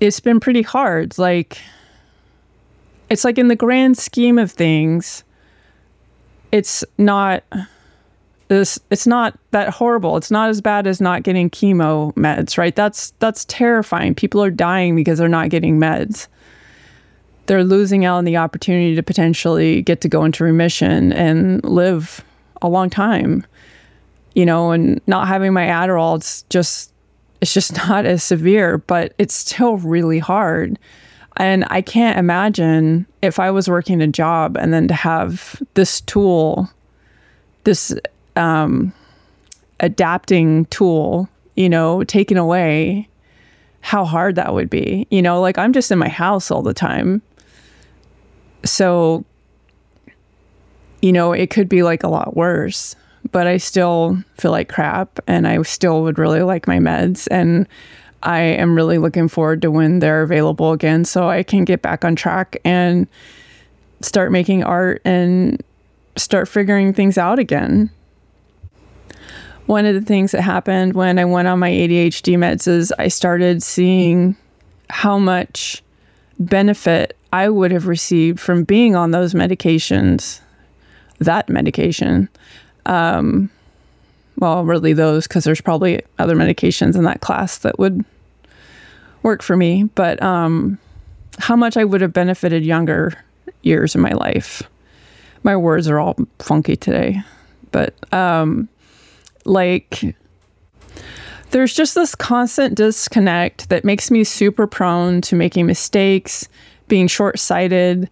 it's 0.00 0.20
been 0.20 0.40
pretty 0.40 0.62
hard. 0.62 1.18
Like, 1.18 1.58
it's 3.10 3.24
like 3.24 3.38
in 3.38 3.48
the 3.48 3.56
grand 3.56 3.98
scheme 3.98 4.38
of 4.38 4.50
things, 4.50 5.24
it's 6.52 6.84
not 6.98 7.42
this 8.48 8.78
it's 8.90 9.06
not 9.06 9.38
that 9.50 9.70
horrible. 9.70 10.16
It's 10.16 10.30
not 10.30 10.50
as 10.50 10.60
bad 10.60 10.86
as 10.86 11.00
not 11.00 11.22
getting 11.22 11.50
chemo 11.50 12.12
meds, 12.14 12.58
right? 12.58 12.74
That's 12.74 13.12
that's 13.18 13.44
terrifying. 13.46 14.14
People 14.14 14.42
are 14.42 14.50
dying 14.50 14.94
because 14.94 15.18
they're 15.18 15.28
not 15.28 15.50
getting 15.50 15.78
meds. 15.78 16.28
They're 17.46 17.64
losing 17.64 18.04
out 18.04 18.16
on 18.16 18.24
the 18.24 18.36
opportunity 18.36 18.94
to 18.94 19.02
potentially 19.02 19.82
get 19.82 20.00
to 20.00 20.08
go 20.08 20.24
into 20.24 20.44
remission 20.44 21.12
and 21.12 21.62
live 21.64 22.24
a 22.62 22.68
long 22.68 22.88
time 22.88 23.44
you 24.34 24.44
know, 24.44 24.72
and 24.72 25.00
not 25.06 25.28
having 25.28 25.52
my 25.52 25.66
Adderall, 25.66 26.16
it's 26.16 26.42
just 26.50 26.92
it's 27.40 27.54
just 27.54 27.76
not 27.88 28.04
as 28.04 28.22
severe, 28.22 28.78
but 28.78 29.14
it's 29.18 29.34
still 29.34 29.78
really 29.78 30.18
hard. 30.18 30.78
And 31.36 31.64
I 31.68 31.82
can't 31.82 32.18
imagine 32.18 33.06
if 33.22 33.40
I 33.40 33.50
was 33.50 33.68
working 33.68 34.00
a 34.00 34.06
job 34.06 34.56
and 34.56 34.72
then 34.72 34.86
to 34.86 34.94
have 34.94 35.60
this 35.74 36.00
tool, 36.02 36.70
this 37.64 37.92
um, 38.36 38.92
adapting 39.80 40.66
tool, 40.66 41.28
you 41.56 41.68
know, 41.68 42.04
taken 42.04 42.36
away, 42.36 43.08
how 43.80 44.04
hard 44.04 44.36
that 44.36 44.54
would 44.54 44.70
be. 44.70 45.06
You 45.10 45.22
know, 45.22 45.40
like 45.40 45.58
I'm 45.58 45.72
just 45.72 45.90
in 45.90 45.98
my 45.98 46.08
house 46.08 46.50
all 46.50 46.62
the 46.62 46.74
time. 46.74 47.22
So, 48.64 49.24
you 51.02 51.12
know, 51.12 51.32
it 51.32 51.50
could 51.50 51.68
be 51.68 51.82
like 51.82 52.02
a 52.02 52.08
lot 52.08 52.36
worse 52.36 52.96
but 53.32 53.46
I 53.46 53.56
still 53.56 54.18
feel 54.38 54.50
like 54.50 54.68
crap 54.68 55.18
and 55.26 55.46
I 55.46 55.60
still 55.62 56.02
would 56.02 56.18
really 56.18 56.42
like 56.42 56.66
my 56.66 56.78
meds. 56.78 57.26
And 57.30 57.66
I 58.22 58.40
am 58.40 58.74
really 58.74 58.98
looking 58.98 59.28
forward 59.28 59.62
to 59.62 59.70
when 59.70 59.98
they're 59.98 60.22
available 60.22 60.72
again 60.72 61.04
so 61.04 61.28
I 61.28 61.42
can 61.42 61.64
get 61.64 61.82
back 61.82 62.04
on 62.04 62.16
track 62.16 62.56
and 62.64 63.06
start 64.00 64.32
making 64.32 64.62
art 64.64 65.02
and 65.04 65.62
start 66.16 66.48
figuring 66.48 66.92
things 66.92 67.18
out 67.18 67.38
again. 67.38 67.90
One 69.66 69.86
of 69.86 69.94
the 69.94 70.02
things 70.02 70.32
that 70.32 70.42
happened 70.42 70.94
when 70.94 71.18
I 71.18 71.24
went 71.24 71.48
on 71.48 71.58
my 71.58 71.70
ADHD 71.70 72.36
meds 72.36 72.68
is 72.68 72.92
I 72.98 73.08
started 73.08 73.62
seeing 73.62 74.36
how 74.90 75.18
much 75.18 75.82
benefit 76.38 77.16
I 77.32 77.48
would 77.48 77.72
have 77.72 77.86
received 77.86 78.38
from 78.40 78.64
being 78.64 78.94
on 78.94 79.10
those 79.10 79.32
medications, 79.32 80.40
that 81.18 81.48
medication, 81.48 82.28
um, 82.86 83.50
well, 84.36 84.64
really 84.64 84.92
those, 84.92 85.26
because 85.26 85.44
there's 85.44 85.60
probably 85.60 86.02
other 86.18 86.36
medications 86.36 86.96
in 86.96 87.04
that 87.04 87.20
class 87.20 87.58
that 87.58 87.78
would 87.78 88.04
work 89.22 89.42
for 89.42 89.56
me. 89.56 89.84
But 89.94 90.22
um, 90.22 90.78
how 91.38 91.56
much 91.56 91.76
I 91.76 91.84
would 91.84 92.00
have 92.00 92.12
benefited 92.12 92.64
younger 92.64 93.14
years 93.62 93.94
in 93.94 94.00
my 94.00 94.12
life. 94.12 94.62
My 95.42 95.56
words 95.56 95.88
are 95.88 95.98
all 95.98 96.16
funky 96.38 96.76
today, 96.76 97.22
but 97.72 97.94
um, 98.12 98.68
like 99.44 100.16
there's 101.50 101.74
just 101.74 101.94
this 101.94 102.14
constant 102.14 102.74
disconnect 102.74 103.68
that 103.68 103.84
makes 103.84 104.10
me 104.10 104.24
super 104.24 104.66
prone 104.66 105.20
to 105.22 105.36
making 105.36 105.66
mistakes, 105.66 106.48
being 106.88 107.06
short 107.06 107.38
sighted, 107.38 108.10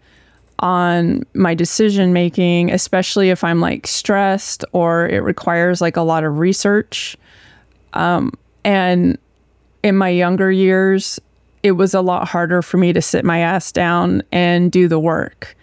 on 0.62 1.24
my 1.34 1.54
decision 1.54 2.12
making, 2.12 2.70
especially 2.70 3.30
if 3.30 3.42
I'm 3.42 3.60
like 3.60 3.86
stressed 3.86 4.64
or 4.72 5.08
it 5.08 5.18
requires 5.18 5.80
like 5.80 5.96
a 5.96 6.02
lot 6.02 6.22
of 6.22 6.38
research. 6.38 7.16
Um, 7.94 8.32
and 8.64 9.18
in 9.82 9.96
my 9.96 10.08
younger 10.08 10.52
years, 10.52 11.20
it 11.64 11.72
was 11.72 11.94
a 11.94 12.00
lot 12.00 12.28
harder 12.28 12.62
for 12.62 12.76
me 12.76 12.92
to 12.92 13.02
sit 13.02 13.24
my 13.24 13.38
ass 13.38 13.72
down 13.72 14.22
and 14.30 14.70
do 14.70 14.86
the 14.86 15.00
work. 15.00 15.56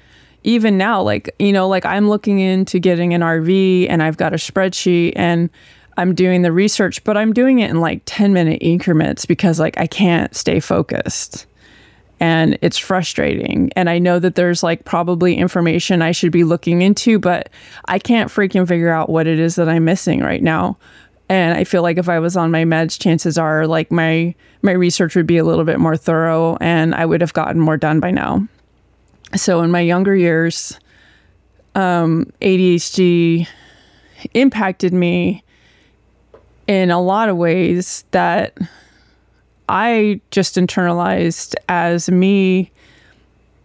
Even 0.43 0.77
now, 0.77 1.01
like, 1.01 1.33
you 1.39 1.51
know, 1.51 1.67
like 1.67 1.85
I'm 1.85 2.09
looking 2.09 2.39
into 2.39 2.79
getting 2.79 3.13
an 3.13 3.21
RV 3.21 3.87
and 3.89 4.01
I've 4.01 4.17
got 4.17 4.33
a 4.33 4.37
spreadsheet 4.37 5.13
and 5.15 5.49
I'm 5.97 6.15
doing 6.15 6.43
the 6.43 6.51
research, 6.51 7.03
but 7.03 7.17
I'm 7.17 7.33
doing 7.33 7.59
it 7.59 7.69
in 7.69 7.81
like 7.81 8.01
10 8.05 8.31
minute 8.31 8.59
increments 8.61 9.25
because 9.25 9.59
like 9.59 9.77
I 9.77 9.85
can't 9.85 10.33
stay 10.33 10.59
focused 10.61 11.45
and 12.19 12.57
it's 12.61 12.77
frustrating. 12.77 13.71
And 13.75 13.89
I 13.89 13.99
know 13.99 14.19
that 14.19 14.35
there's 14.35 14.63
like 14.63 14.85
probably 14.85 15.35
information 15.35 16.01
I 16.01 16.11
should 16.11 16.31
be 16.31 16.43
looking 16.43 16.81
into, 16.81 17.19
but 17.19 17.49
I 17.85 17.99
can't 17.99 18.29
freaking 18.29 18.67
figure 18.67 18.89
out 18.89 19.09
what 19.09 19.27
it 19.27 19.39
is 19.39 19.55
that 19.55 19.69
I'm 19.69 19.85
missing 19.85 20.21
right 20.21 20.43
now. 20.43 20.77
And 21.29 21.57
I 21.57 21.63
feel 21.63 21.83
like 21.83 21.97
if 21.97 22.09
I 22.09 22.19
was 22.19 22.35
on 22.35 22.49
my 22.49 22.63
meds, 22.63 22.99
chances 22.99 23.37
are 23.37 23.67
like 23.67 23.91
my 23.91 24.33
my 24.61 24.71
research 24.71 25.15
would 25.15 25.27
be 25.27 25.37
a 25.37 25.43
little 25.43 25.63
bit 25.63 25.79
more 25.79 25.95
thorough 25.95 26.57
and 26.59 26.95
I 26.95 27.05
would 27.05 27.21
have 27.21 27.33
gotten 27.33 27.59
more 27.59 27.77
done 27.77 27.99
by 27.99 28.11
now. 28.11 28.47
So 29.35 29.61
in 29.61 29.71
my 29.71 29.81
younger 29.81 30.15
years, 30.15 30.79
um, 31.75 32.31
ADHD 32.41 33.47
impacted 34.33 34.93
me 34.93 35.43
in 36.67 36.91
a 36.91 37.01
lot 37.01 37.29
of 37.29 37.37
ways 37.37 38.05
that 38.11 38.57
I 39.67 40.19
just 40.31 40.55
internalized 40.55 41.55
as 41.67 42.09
me 42.09 42.71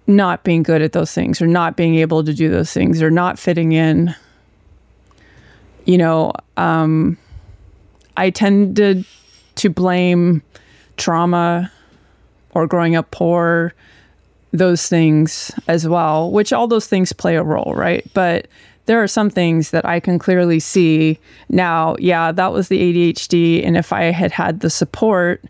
not 0.07 0.45
being 0.45 0.63
good 0.63 0.83
at 0.83 0.93
those 0.93 1.13
things 1.13 1.41
or 1.41 1.47
not 1.47 1.77
being 1.77 1.95
able 1.97 2.23
to 2.25 2.35
do 2.35 2.51
those 2.51 2.73
things 2.73 3.03
or 3.03 3.11
not 3.11 3.39
fitting 3.39 3.73
in. 3.73 4.15
You 5.87 5.99
know, 5.99 6.33
um, 6.57 7.17
I 8.17 8.31
tended 8.31 9.07
to 9.57 9.71
blame 9.71 10.43
trauma 10.97 11.71
or 12.51 12.67
growing 12.67 12.97
up 12.97 13.11
poor, 13.11 13.75
those 14.55 14.89
things 14.89 15.51
as 15.67 15.87
well, 15.87 16.31
which 16.31 16.53
all 16.53 16.69
those 16.69 16.87
things 16.87 17.13
play 17.13 17.35
a 17.37 17.43
role, 17.43 17.75
right? 17.77 18.09
But 18.15 18.47
there 18.87 19.03
are 19.03 19.09
some 19.09 19.29
things 19.29 19.71
that 19.71 19.85
I 19.85 19.99
can 19.99 20.19
clearly 20.19 20.61
see 20.61 21.19
now. 21.49 21.97
Yeah, 21.99 22.31
that 22.31 22.53
was 22.53 22.69
the 22.69 22.81
ADHD. 22.81 23.67
And 23.67 23.77
if 23.77 23.93
I 23.93 24.05
had 24.05 24.31
had 24.31 24.61
the 24.61 24.71
support 24.71 25.43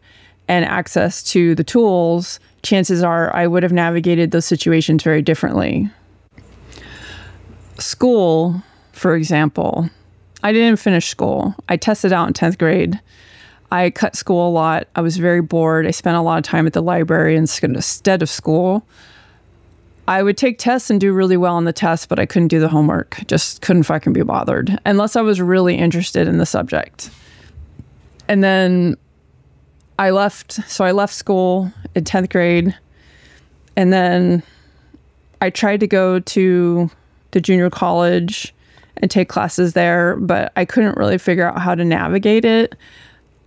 and 0.49 0.65
access 0.65 1.23
to 1.25 1.55
the 1.55 1.65
tools, 1.65 2.41
chances 2.63 3.03
are 3.03 3.35
I 3.37 3.47
would 3.47 3.63
have 3.63 3.73
navigated 3.73 4.31
those 4.31 4.47
situations 4.47 5.03
very 5.03 5.21
differently. 5.21 5.91
School, 7.79 8.63
for 8.93 9.15
example, 9.15 9.91
I 10.43 10.53
didn't 10.53 10.79
finish 10.79 11.09
school. 11.09 11.55
I 11.69 11.77
tested 11.77 12.13
out 12.13 12.29
in 12.29 12.33
10th 12.33 12.57
grade. 12.59 12.99
I 13.75 13.91
cut 13.91 14.15
school 14.15 14.49
a 14.49 14.53
lot. 14.53 14.87
I 14.95 15.01
was 15.01 15.17
very 15.17 15.43
bored. 15.43 15.85
I 15.85 15.91
spent 15.91 16.17
a 16.17 16.21
lot 16.21 16.39
of 16.39 16.45
time 16.45 16.65
at 16.65 16.75
the 16.75 16.81
library 16.81 17.35
instead 17.35 18.23
of 18.23 18.29
school. 18.29 18.87
I 20.07 20.23
would 20.23 20.37
take 20.37 20.59
tests 20.59 20.91
and 20.91 21.01
do 21.01 21.13
really 21.13 21.37
well 21.37 21.57
on 21.57 21.65
the 21.65 21.73
tests, 21.73 22.07
but 22.07 22.21
I 22.21 22.25
couldn't 22.25 22.49
do 22.49 22.61
the 22.61 22.69
homework. 22.69 23.27
Just 23.27 23.63
couldn't 23.63 23.83
fucking 23.83 24.13
be 24.13 24.23
bothered 24.23 24.79
unless 24.87 25.17
I 25.17 25.23
was 25.23 25.41
really 25.41 25.75
interested 25.75 26.29
in 26.29 26.39
the 26.39 26.47
subject. 26.47 27.11
And 28.29 28.45
then 28.45 28.97
I 29.99 30.11
left, 30.11 30.53
so 30.71 30.85
I 30.85 30.93
left 30.93 31.13
school 31.13 31.73
in 31.97 32.05
10th 32.05 32.31
grade. 32.31 32.79
And 33.75 33.93
then 33.93 34.45
I 35.41 35.51
tried 35.51 35.81
to 35.81 35.89
go 35.89 36.21
to 36.21 36.89
the 37.33 37.41
junior 37.41 37.71
college 37.71 38.55
and 38.99 39.11
take 39.11 39.29
classes 39.29 39.73
there, 39.73 40.15
but 40.15 40.53
I 40.55 40.65
couldn't 40.65 40.97
really 40.97 41.19
figure 41.19 41.49
out 41.49 41.59
how 41.61 41.75
to 41.75 41.85
navigate 41.85 42.45
it. 42.45 42.77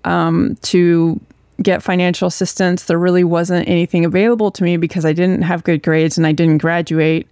Um, 0.03 0.57
to 0.63 1.19
get 1.61 1.83
financial 1.83 2.27
assistance, 2.27 2.83
there 2.83 2.99
really 2.99 3.23
wasn't 3.23 3.67
anything 3.67 4.05
available 4.05 4.51
to 4.51 4.63
me 4.63 4.77
because 4.77 5.05
I 5.05 5.13
didn't 5.13 5.41
have 5.41 5.63
good 5.63 5.81
grades 5.83 6.17
and 6.17 6.27
I 6.27 6.31
didn't 6.31 6.59
graduate. 6.59 7.27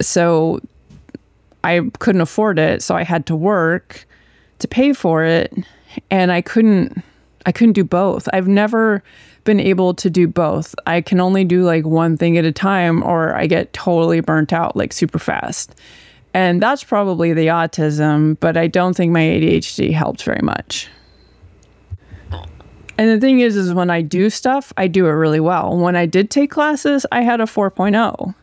So 0.00 0.60
I 1.62 1.82
couldn't 1.98 2.20
afford 2.20 2.58
it, 2.58 2.82
so 2.82 2.94
I 2.94 3.04
had 3.04 3.26
to 3.26 3.36
work 3.36 4.06
to 4.58 4.68
pay 4.68 4.92
for 4.92 5.24
it 5.24 5.52
and 6.10 6.32
I 6.32 6.40
couldn't 6.40 7.02
I 7.46 7.52
couldn't 7.52 7.74
do 7.74 7.84
both. 7.84 8.28
I've 8.32 8.48
never 8.48 9.02
been 9.44 9.60
able 9.60 9.92
to 9.94 10.08
do 10.08 10.26
both. 10.26 10.74
I 10.86 11.02
can 11.02 11.20
only 11.20 11.44
do 11.44 11.62
like 11.62 11.84
one 11.84 12.16
thing 12.16 12.38
at 12.38 12.44
a 12.44 12.52
time 12.52 13.02
or 13.02 13.34
I 13.34 13.46
get 13.46 13.72
totally 13.74 14.20
burnt 14.20 14.52
out 14.52 14.74
like 14.76 14.92
super 14.92 15.18
fast. 15.18 15.74
And 16.34 16.60
that's 16.60 16.82
probably 16.82 17.32
the 17.32 17.46
autism, 17.46 18.36
but 18.40 18.56
I 18.56 18.66
don't 18.66 18.94
think 18.94 19.12
my 19.12 19.20
ADHD 19.20 19.92
helped 19.92 20.24
very 20.24 20.42
much. 20.42 20.88
And 22.98 23.10
the 23.10 23.20
thing 23.20 23.40
is, 23.40 23.56
is 23.56 23.72
when 23.72 23.88
I 23.88 24.02
do 24.02 24.28
stuff, 24.30 24.72
I 24.76 24.88
do 24.88 25.06
it 25.06 25.10
really 25.10 25.40
well. 25.40 25.76
When 25.76 25.96
I 25.96 26.06
did 26.06 26.30
take 26.30 26.50
classes, 26.50 27.06
I 27.10 27.22
had 27.22 27.40
a 27.40 27.44
4.0. 27.44 28.34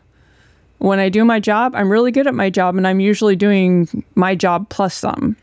When 0.78 0.98
I 0.98 1.08
do 1.10 1.24
my 1.24 1.38
job, 1.38 1.74
I'm 1.74 1.90
really 1.90 2.10
good 2.10 2.26
at 2.26 2.34
my 2.34 2.50
job 2.50 2.76
and 2.76 2.86
I'm 2.86 2.98
usually 2.98 3.36
doing 3.36 4.04
my 4.14 4.34
job 4.34 4.68
plus 4.68 4.94
some. 4.94 5.36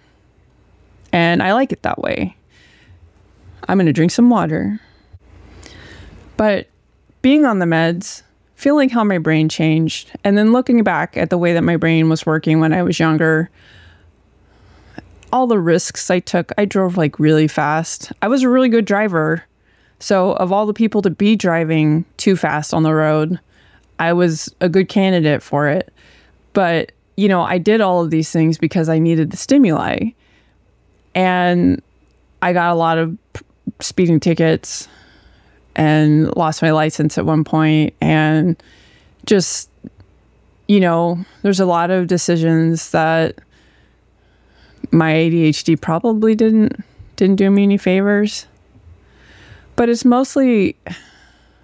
And 1.11 1.41
I 1.41 1.53
like 1.53 1.71
it 1.71 1.83
that 1.83 1.99
way. 1.99 2.35
I'm 3.67 3.77
going 3.77 3.85
to 3.85 3.93
drink 3.93 4.11
some 4.11 4.29
water. 4.29 4.79
But 6.35 6.67
being 7.21 7.45
on 7.45 7.59
the 7.59 7.65
meds, 7.65 8.23
feeling 8.59 8.89
how 8.89 9.05
my 9.05 9.17
brain 9.17 9.47
changed, 9.47 10.11
and 10.25 10.37
then 10.37 10.51
looking 10.51 10.83
back 10.83 11.15
at 11.15 11.29
the 11.29 11.37
way 11.37 11.53
that 11.53 11.63
my 11.63 11.77
brain 11.77 12.09
was 12.09 12.25
working 12.25 12.59
when 12.59 12.73
I 12.73 12.83
was 12.83 12.99
younger, 12.99 13.49
all 15.31 15.47
the 15.47 15.57
risks 15.57 16.11
I 16.11 16.19
took, 16.19 16.51
I 16.57 16.65
drove 16.65 16.97
like 16.97 17.19
really 17.19 17.47
fast. 17.47 18.11
I 18.21 18.27
was 18.27 18.43
a 18.43 18.49
really 18.49 18.67
good 18.67 18.83
driver. 18.83 19.45
So, 20.01 20.33
of 20.33 20.51
all 20.51 20.65
the 20.65 20.73
people 20.73 21.01
to 21.03 21.09
be 21.09 21.37
driving 21.37 22.03
too 22.17 22.35
fast 22.35 22.73
on 22.73 22.83
the 22.83 22.93
road, 22.93 23.39
I 23.97 24.11
was 24.11 24.53
a 24.59 24.67
good 24.67 24.89
candidate 24.89 25.41
for 25.41 25.69
it. 25.69 25.93
But, 26.51 26.91
you 27.15 27.29
know, 27.29 27.43
I 27.43 27.59
did 27.59 27.79
all 27.79 28.03
of 28.03 28.11
these 28.11 28.29
things 28.29 28.57
because 28.57 28.89
I 28.89 28.99
needed 28.99 29.31
the 29.31 29.37
stimuli. 29.37 30.09
And 31.15 31.81
I 32.41 32.51
got 32.51 32.73
a 32.73 32.75
lot 32.75 32.97
of 32.97 33.17
speeding 33.79 34.19
tickets 34.19 34.89
and 35.75 36.35
lost 36.35 36.61
my 36.61 36.71
license 36.71 37.17
at 37.17 37.25
one 37.25 37.43
point 37.43 37.93
and 38.01 38.61
just 39.25 39.69
you 40.67 40.79
know 40.79 41.23
there's 41.41 41.59
a 41.59 41.65
lot 41.65 41.91
of 41.91 42.07
decisions 42.07 42.91
that 42.91 43.39
my 44.91 45.11
ADHD 45.13 45.79
probably 45.79 46.35
didn't 46.35 46.83
didn't 47.15 47.35
do 47.35 47.51
me 47.51 47.63
any 47.63 47.77
favors. 47.77 48.47
But 49.75 49.89
it's 49.89 50.05
mostly 50.05 50.75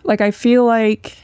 like 0.04 0.22
I 0.22 0.32
feel 0.32 0.66
like 0.66 1.18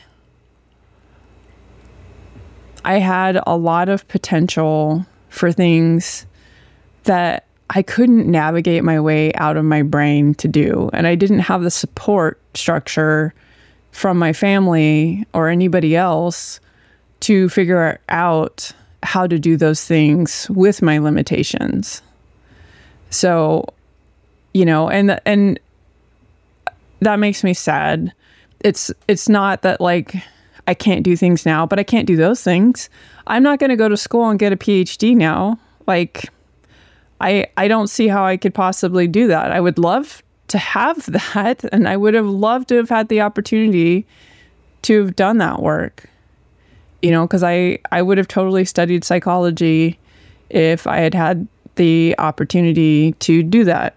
I 2.84 3.00
had 3.00 3.42
a 3.46 3.56
lot 3.56 3.90
of 3.90 4.08
potential 4.08 5.06
for 5.30 5.52
things 5.52 6.26
that 7.04 7.46
I 7.74 7.82
couldn't 7.82 8.30
navigate 8.30 8.84
my 8.84 9.00
way 9.00 9.34
out 9.36 9.56
of 9.56 9.64
my 9.64 9.82
brain 9.82 10.34
to 10.36 10.48
do. 10.48 10.90
And 10.92 11.08
I 11.08 11.16
didn't 11.16 11.40
have 11.40 11.64
the 11.64 11.72
support 11.72 12.40
structure 12.54 13.34
from 13.92 14.20
my 14.20 14.34
family 14.34 15.26
or 15.34 15.48
anybody 15.48 15.96
else 15.96 16.60
to 17.22 17.48
figure 17.48 18.00
out 18.10 18.72
how 19.04 19.26
to 19.26 19.40
do 19.40 19.56
those 19.56 19.86
things 19.86 20.50
with 20.50 20.82
my 20.82 20.98
limitations. 20.98 22.02
So, 23.10 23.66
you 24.54 24.66
know, 24.66 24.90
and 24.90 25.20
and 25.26 25.60
that 27.00 27.20
makes 27.20 27.44
me 27.44 27.54
sad. 27.54 28.12
It's 28.60 28.92
it's 29.08 29.30
not 29.30 29.62
that 29.62 29.80
like 29.80 30.16
I 30.68 30.74
can't 30.74 31.04
do 31.04 31.16
things 31.16 31.46
now, 31.46 31.66
but 31.66 31.80
I 31.80 31.84
can't 31.84 32.06
do 32.06 32.18
those 32.18 32.44
things. 32.44 32.90
I'm 33.28 33.44
not 33.44 33.60
going 33.60 33.70
to 33.70 33.78
go 33.78 33.88
to 33.88 33.98
school 33.98 34.30
and 34.30 34.38
get 34.38 34.52
a 34.52 34.58
PhD 34.58 35.16
now. 35.16 35.58
Like 35.88 36.30
I 37.22 37.48
I 37.56 37.68
don't 37.68 37.88
see 37.88 38.08
how 38.08 38.26
I 38.26 38.36
could 38.36 38.54
possibly 38.54 39.08
do 39.08 39.28
that. 39.28 39.52
I 39.52 39.62
would 39.62 39.78
love 39.78 40.22
to 40.50 40.58
have 40.58 41.06
that 41.34 41.64
and 41.72 41.88
I 41.88 41.96
would 41.96 42.14
have 42.14 42.28
loved 42.28 42.68
to 42.70 42.76
have 42.76 42.90
had 42.90 43.08
the 43.08 43.22
opportunity 43.22 44.06
to 44.82 45.04
have 45.04 45.16
done 45.16 45.38
that 45.38 45.62
work 45.62 46.10
you 47.02 47.12
know, 47.12 47.26
because 47.26 47.44
I, 47.44 47.80
I 47.92 48.02
would 48.02 48.18
have 48.18 48.28
totally 48.28 48.66
studied 48.66 49.04
psychology 49.04 50.00
if 50.50 50.88
I 50.88 50.98
had 50.98 51.14
had 51.14 51.48
the 51.76 52.16
opportunity 52.18 53.14
to 53.14 53.44
do 53.44 53.64
that. 53.64 53.96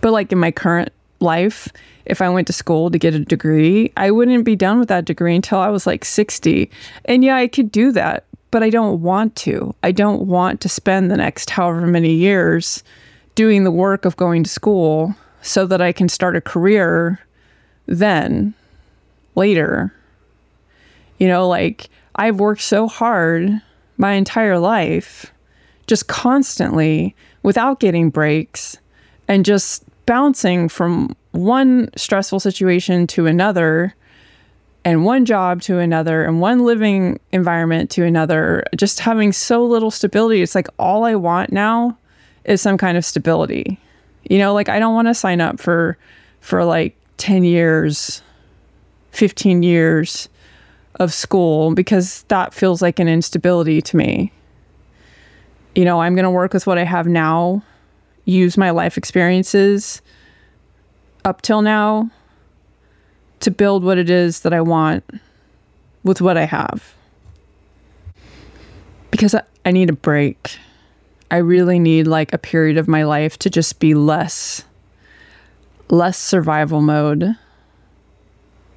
But 0.00 0.12
like 0.12 0.32
in 0.32 0.38
my 0.38 0.50
current 0.50 0.92
life, 1.20 1.68
if 2.04 2.20
I 2.20 2.28
went 2.28 2.46
to 2.46 2.52
school 2.52 2.90
to 2.90 2.98
get 2.98 3.14
a 3.14 3.20
degree, 3.20 3.92
I 3.96 4.10
wouldn't 4.10 4.44
be 4.44 4.56
done 4.56 4.78
with 4.78 4.88
that 4.88 5.04
degree 5.04 5.34
until 5.34 5.58
I 5.58 5.68
was 5.68 5.86
like 5.86 6.04
60. 6.04 6.70
And 7.04 7.24
yeah, 7.24 7.36
I 7.36 7.48
could 7.48 7.70
do 7.70 7.92
that, 7.92 8.24
but 8.52 8.62
I 8.62 8.70
don't 8.70 9.00
want 9.00 9.34
to. 9.36 9.74
I 9.82 9.90
don't 9.90 10.28
want 10.28 10.60
to 10.60 10.68
spend 10.68 11.10
the 11.10 11.16
next 11.16 11.50
however 11.50 11.86
many 11.86 12.12
years 12.12 12.84
doing 13.34 13.64
the 13.64 13.72
work 13.72 14.04
of 14.04 14.16
going 14.16 14.44
to 14.44 14.50
school 14.50 15.16
so 15.40 15.66
that 15.66 15.80
I 15.80 15.90
can 15.90 16.08
start 16.08 16.36
a 16.36 16.40
career 16.40 17.18
then, 17.86 18.54
later 19.34 19.92
You 21.18 21.26
know, 21.26 21.48
like 21.48 21.88
I've 22.14 22.38
worked 22.38 22.60
so 22.60 22.86
hard 22.86 23.50
my 23.96 24.12
entire 24.12 24.58
life, 24.58 25.32
just 25.86 26.06
constantly 26.06 27.16
without 27.42 27.80
getting 27.80 28.10
breaks 28.10 28.76
and 29.28 29.44
just 29.44 29.84
bouncing 30.06 30.68
from 30.68 31.16
one 31.30 31.88
stressful 31.96 32.40
situation 32.40 33.06
to 33.08 33.26
another 33.26 33.94
and 34.84 35.04
one 35.04 35.24
job 35.24 35.62
to 35.62 35.78
another 35.78 36.24
and 36.24 36.40
one 36.40 36.64
living 36.64 37.20
environment 37.30 37.90
to 37.90 38.04
another, 38.04 38.64
just 38.76 39.00
having 39.00 39.32
so 39.32 39.64
little 39.64 39.90
stability. 39.90 40.42
It's 40.42 40.54
like 40.54 40.68
all 40.78 41.04
I 41.04 41.14
want 41.14 41.52
now 41.52 41.96
is 42.44 42.60
some 42.60 42.76
kind 42.76 42.96
of 42.96 43.04
stability. 43.04 43.78
You 44.28 44.38
know, 44.38 44.54
like 44.54 44.68
I 44.68 44.78
don't 44.78 44.94
want 44.94 45.08
to 45.08 45.14
sign 45.14 45.40
up 45.40 45.60
for 45.60 45.96
for 46.40 46.64
like 46.64 46.96
10 47.18 47.44
years, 47.44 48.22
15 49.12 49.62
years 49.62 50.28
of 50.96 51.12
school 51.12 51.74
because 51.74 52.24
that 52.24 52.52
feels 52.52 52.82
like 52.82 52.98
an 52.98 53.08
instability 53.08 53.80
to 53.82 53.96
me. 53.96 54.32
You 55.74 55.84
know, 55.84 56.00
I'm 56.00 56.14
going 56.14 56.24
to 56.24 56.30
work 56.30 56.52
with 56.52 56.66
what 56.66 56.78
I 56.78 56.84
have 56.84 57.06
now, 57.06 57.62
use 58.24 58.58
my 58.58 58.70
life 58.70 58.98
experiences 58.98 60.02
up 61.24 61.42
till 61.42 61.62
now 61.62 62.10
to 63.42 63.50
build 63.50 63.84
what 63.84 63.98
it 63.98 64.08
is 64.08 64.40
that 64.40 64.52
I 64.52 64.60
want 64.60 65.04
with 66.02 66.20
what 66.20 66.36
I 66.36 66.44
have. 66.44 66.94
Because 69.10 69.34
I, 69.34 69.42
I 69.64 69.70
need 69.70 69.90
a 69.90 69.94
break. 69.94 70.56
I 71.30 71.38
really 71.38 71.78
need 71.78 72.06
like 72.06 72.32
a 72.32 72.38
period 72.38 72.78
of 72.78 72.88
my 72.88 73.04
life 73.04 73.38
to 73.40 73.50
just 73.50 73.78
be 73.78 73.94
less 73.94 74.64
less 75.88 76.18
survival 76.18 76.80
mode. 76.80 77.36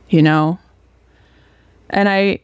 You 0.10 0.22
know? 0.22 0.60
And 1.90 2.10
I 2.10 2.42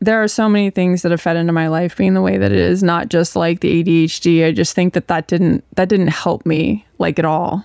there 0.00 0.22
are 0.22 0.28
so 0.28 0.48
many 0.48 0.70
things 0.70 1.02
that 1.02 1.10
have 1.10 1.20
fed 1.20 1.36
into 1.36 1.52
my 1.52 1.68
life 1.68 1.96
being 1.96 2.14
the 2.14 2.22
way 2.22 2.38
that 2.38 2.52
it 2.52 2.58
is, 2.58 2.82
not 2.82 3.10
just 3.10 3.36
like 3.36 3.60
the 3.60 3.84
ADHD. 3.84 4.46
I 4.46 4.52
just 4.52 4.74
think 4.74 4.94
that 4.94 5.08
that 5.08 5.28
didn't 5.28 5.64
that 5.76 5.88
didn't 5.88 6.08
help 6.08 6.44
me 6.46 6.86
like 6.98 7.18
at 7.18 7.24
all. 7.24 7.64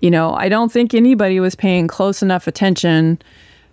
You 0.00 0.10
know, 0.10 0.34
I 0.34 0.48
don't 0.48 0.70
think 0.70 0.94
anybody 0.94 1.40
was 1.40 1.54
paying 1.54 1.88
close 1.88 2.22
enough 2.22 2.46
attention 2.46 3.20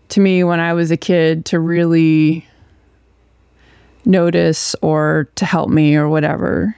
to 0.10 0.20
me 0.20 0.44
when 0.44 0.60
I 0.60 0.74
was 0.74 0.92
a 0.92 0.98
kid 0.98 1.46
to 1.46 1.60
really 1.60 2.46
notice 4.06 4.76
or 4.82 5.30
to 5.36 5.46
help 5.46 5.70
me 5.70 5.96
or 5.96 6.10
whatever. 6.10 6.76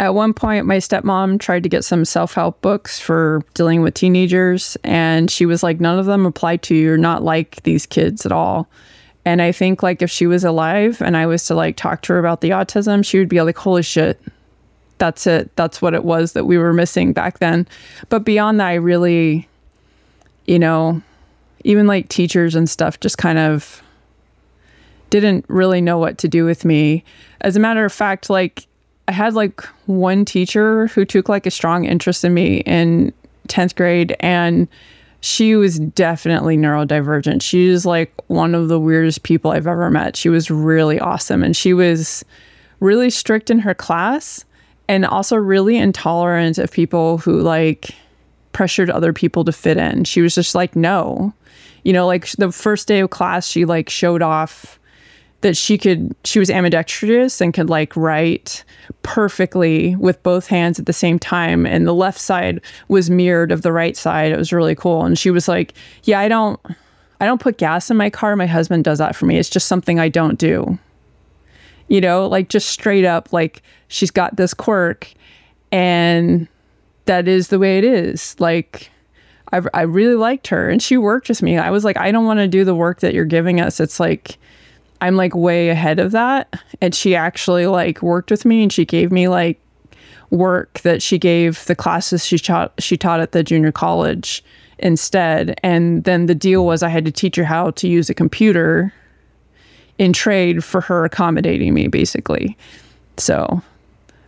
At 0.00 0.14
one 0.14 0.34
point, 0.34 0.66
my 0.66 0.78
stepmom 0.78 1.38
tried 1.38 1.62
to 1.62 1.68
get 1.68 1.84
some 1.84 2.04
self 2.04 2.34
help 2.34 2.60
books 2.60 2.98
for 2.98 3.42
dealing 3.54 3.80
with 3.80 3.94
teenagers, 3.94 4.76
and 4.82 5.30
she 5.30 5.46
was 5.46 5.62
like, 5.62 5.80
None 5.80 5.98
of 5.98 6.06
them 6.06 6.26
apply 6.26 6.56
to 6.58 6.74
you. 6.74 6.82
You're 6.82 6.96
not 6.96 7.22
like 7.22 7.62
these 7.62 7.86
kids 7.86 8.26
at 8.26 8.32
all. 8.32 8.68
And 9.24 9.40
I 9.40 9.52
think, 9.52 9.82
like, 9.82 10.02
if 10.02 10.10
she 10.10 10.26
was 10.26 10.44
alive 10.44 11.00
and 11.00 11.16
I 11.16 11.26
was 11.26 11.46
to 11.46 11.54
like 11.54 11.76
talk 11.76 12.02
to 12.02 12.12
her 12.12 12.18
about 12.18 12.40
the 12.40 12.50
autism, 12.50 13.04
she 13.04 13.18
would 13.18 13.28
be 13.28 13.40
like, 13.40 13.56
Holy 13.56 13.82
shit, 13.82 14.20
that's 15.04 15.26
it. 15.26 15.54
That's 15.56 15.82
what 15.82 15.92
it 15.92 16.02
was 16.02 16.32
that 16.32 16.46
we 16.46 16.56
were 16.56 16.72
missing 16.72 17.12
back 17.12 17.38
then. 17.38 17.68
But 18.08 18.24
beyond 18.24 18.58
that, 18.58 18.68
I 18.68 18.74
really, 18.74 19.46
you 20.46 20.58
know, 20.58 21.02
even 21.62 21.86
like 21.86 22.08
teachers 22.08 22.54
and 22.54 22.70
stuff 22.70 23.00
just 23.00 23.18
kind 23.18 23.38
of 23.38 23.82
didn't 25.10 25.44
really 25.48 25.82
know 25.82 25.98
what 25.98 26.16
to 26.18 26.28
do 26.28 26.46
with 26.46 26.64
me. 26.64 27.04
As 27.42 27.54
a 27.54 27.60
matter 27.60 27.84
of 27.84 27.92
fact, 27.92 28.30
like 28.30 28.66
I 29.06 29.12
had 29.12 29.34
like 29.34 29.60
one 29.84 30.24
teacher 30.24 30.86
who 30.86 31.04
took 31.04 31.28
like 31.28 31.44
a 31.44 31.50
strong 31.50 31.84
interest 31.84 32.24
in 32.24 32.32
me 32.32 32.60
in 32.60 33.12
10th 33.48 33.76
grade 33.76 34.16
and 34.20 34.66
she 35.20 35.54
was 35.54 35.80
definitely 35.80 36.56
neurodivergent. 36.56 37.42
She 37.42 37.68
was 37.68 37.84
like 37.84 38.10
one 38.28 38.54
of 38.54 38.68
the 38.68 38.80
weirdest 38.80 39.22
people 39.22 39.50
I've 39.50 39.66
ever 39.66 39.90
met. 39.90 40.16
She 40.16 40.30
was 40.30 40.50
really 40.50 40.98
awesome 40.98 41.42
and 41.42 41.54
she 41.54 41.74
was 41.74 42.24
really 42.80 43.10
strict 43.10 43.50
in 43.50 43.58
her 43.58 43.74
class 43.74 44.46
and 44.88 45.06
also 45.06 45.36
really 45.36 45.76
intolerant 45.76 46.58
of 46.58 46.70
people 46.70 47.18
who 47.18 47.40
like 47.40 47.90
pressured 48.52 48.90
other 48.90 49.12
people 49.12 49.44
to 49.44 49.52
fit 49.52 49.76
in. 49.76 50.04
She 50.04 50.20
was 50.20 50.34
just 50.34 50.54
like, 50.54 50.74
no. 50.76 51.32
You 51.82 51.92
know, 51.92 52.06
like 52.06 52.30
the 52.32 52.52
first 52.52 52.88
day 52.88 53.00
of 53.00 53.10
class, 53.10 53.46
she 53.46 53.64
like 53.64 53.90
showed 53.90 54.22
off 54.22 54.78
that 55.42 55.56
she 55.58 55.76
could 55.76 56.16
she 56.24 56.38
was 56.38 56.48
ambidextrous 56.48 57.42
and 57.42 57.52
could 57.52 57.68
like 57.68 57.94
write 57.94 58.64
perfectly 59.02 59.94
with 59.96 60.22
both 60.22 60.46
hands 60.46 60.78
at 60.78 60.86
the 60.86 60.92
same 60.94 61.18
time 61.18 61.66
and 61.66 61.86
the 61.86 61.92
left 61.92 62.18
side 62.18 62.62
was 62.88 63.10
mirrored 63.10 63.52
of 63.52 63.60
the 63.60 63.70
right 63.70 63.94
side. 63.94 64.32
It 64.32 64.38
was 64.38 64.54
really 64.54 64.74
cool. 64.74 65.04
And 65.04 65.18
she 65.18 65.30
was 65.30 65.46
like 65.46 65.74
yeah 66.04 66.18
i 66.18 66.28
don't 66.28 66.58
i 67.20 67.26
don't 67.26 67.42
put 67.42 67.58
gas 67.58 67.90
in 67.90 67.98
my 67.98 68.08
car. 68.08 68.34
My 68.36 68.46
husband 68.46 68.84
does 68.84 68.96
that 69.00 69.14
for 69.14 69.26
me. 69.26 69.36
It's 69.36 69.50
just 69.50 69.68
something 69.68 70.00
i 70.00 70.08
don't 70.08 70.38
do 70.38 70.78
you 71.88 72.00
know 72.00 72.26
like 72.26 72.48
just 72.48 72.68
straight 72.68 73.04
up 73.04 73.32
like 73.32 73.62
she's 73.88 74.10
got 74.10 74.36
this 74.36 74.54
quirk 74.54 75.12
and 75.72 76.48
that 77.06 77.28
is 77.28 77.48
the 77.48 77.58
way 77.58 77.78
it 77.78 77.84
is 77.84 78.36
like 78.38 78.90
I, 79.52 79.60
I 79.74 79.82
really 79.82 80.14
liked 80.14 80.46
her 80.48 80.68
and 80.68 80.82
she 80.82 80.96
worked 80.96 81.28
with 81.28 81.42
me 81.42 81.58
i 81.58 81.70
was 81.70 81.84
like 81.84 81.96
i 81.96 82.10
don't 82.10 82.24
want 82.24 82.38
to 82.38 82.48
do 82.48 82.64
the 82.64 82.74
work 82.74 83.00
that 83.00 83.14
you're 83.14 83.24
giving 83.24 83.60
us 83.60 83.80
it's 83.80 84.00
like 84.00 84.38
I'm 85.04 85.16
like 85.16 85.34
way 85.34 85.68
ahead 85.68 85.98
of 85.98 86.12
that. 86.12 86.58
And 86.80 86.94
she 86.94 87.14
actually 87.14 87.66
like 87.66 88.00
worked 88.02 88.30
with 88.30 88.46
me 88.46 88.62
and 88.62 88.72
she 88.72 88.86
gave 88.86 89.12
me 89.12 89.28
like 89.28 89.60
work 90.30 90.80
that 90.80 91.02
she 91.02 91.18
gave 91.18 91.62
the 91.66 91.76
classes 91.76 92.24
she 92.24 92.38
taught 92.38 92.72
she 92.78 92.96
taught 92.96 93.20
at 93.20 93.32
the 93.32 93.44
junior 93.44 93.70
college 93.70 94.42
instead. 94.78 95.60
And 95.62 96.04
then 96.04 96.24
the 96.24 96.34
deal 96.34 96.64
was 96.64 96.82
I 96.82 96.88
had 96.88 97.04
to 97.04 97.12
teach 97.12 97.36
her 97.36 97.44
how 97.44 97.72
to 97.72 97.86
use 97.86 98.08
a 98.08 98.14
computer 98.14 98.94
in 99.98 100.12
trade 100.12 100.64
for 100.64 100.80
her 100.80 101.04
accommodating 101.04 101.74
me 101.74 101.88
basically. 101.88 102.56
So 103.16 103.62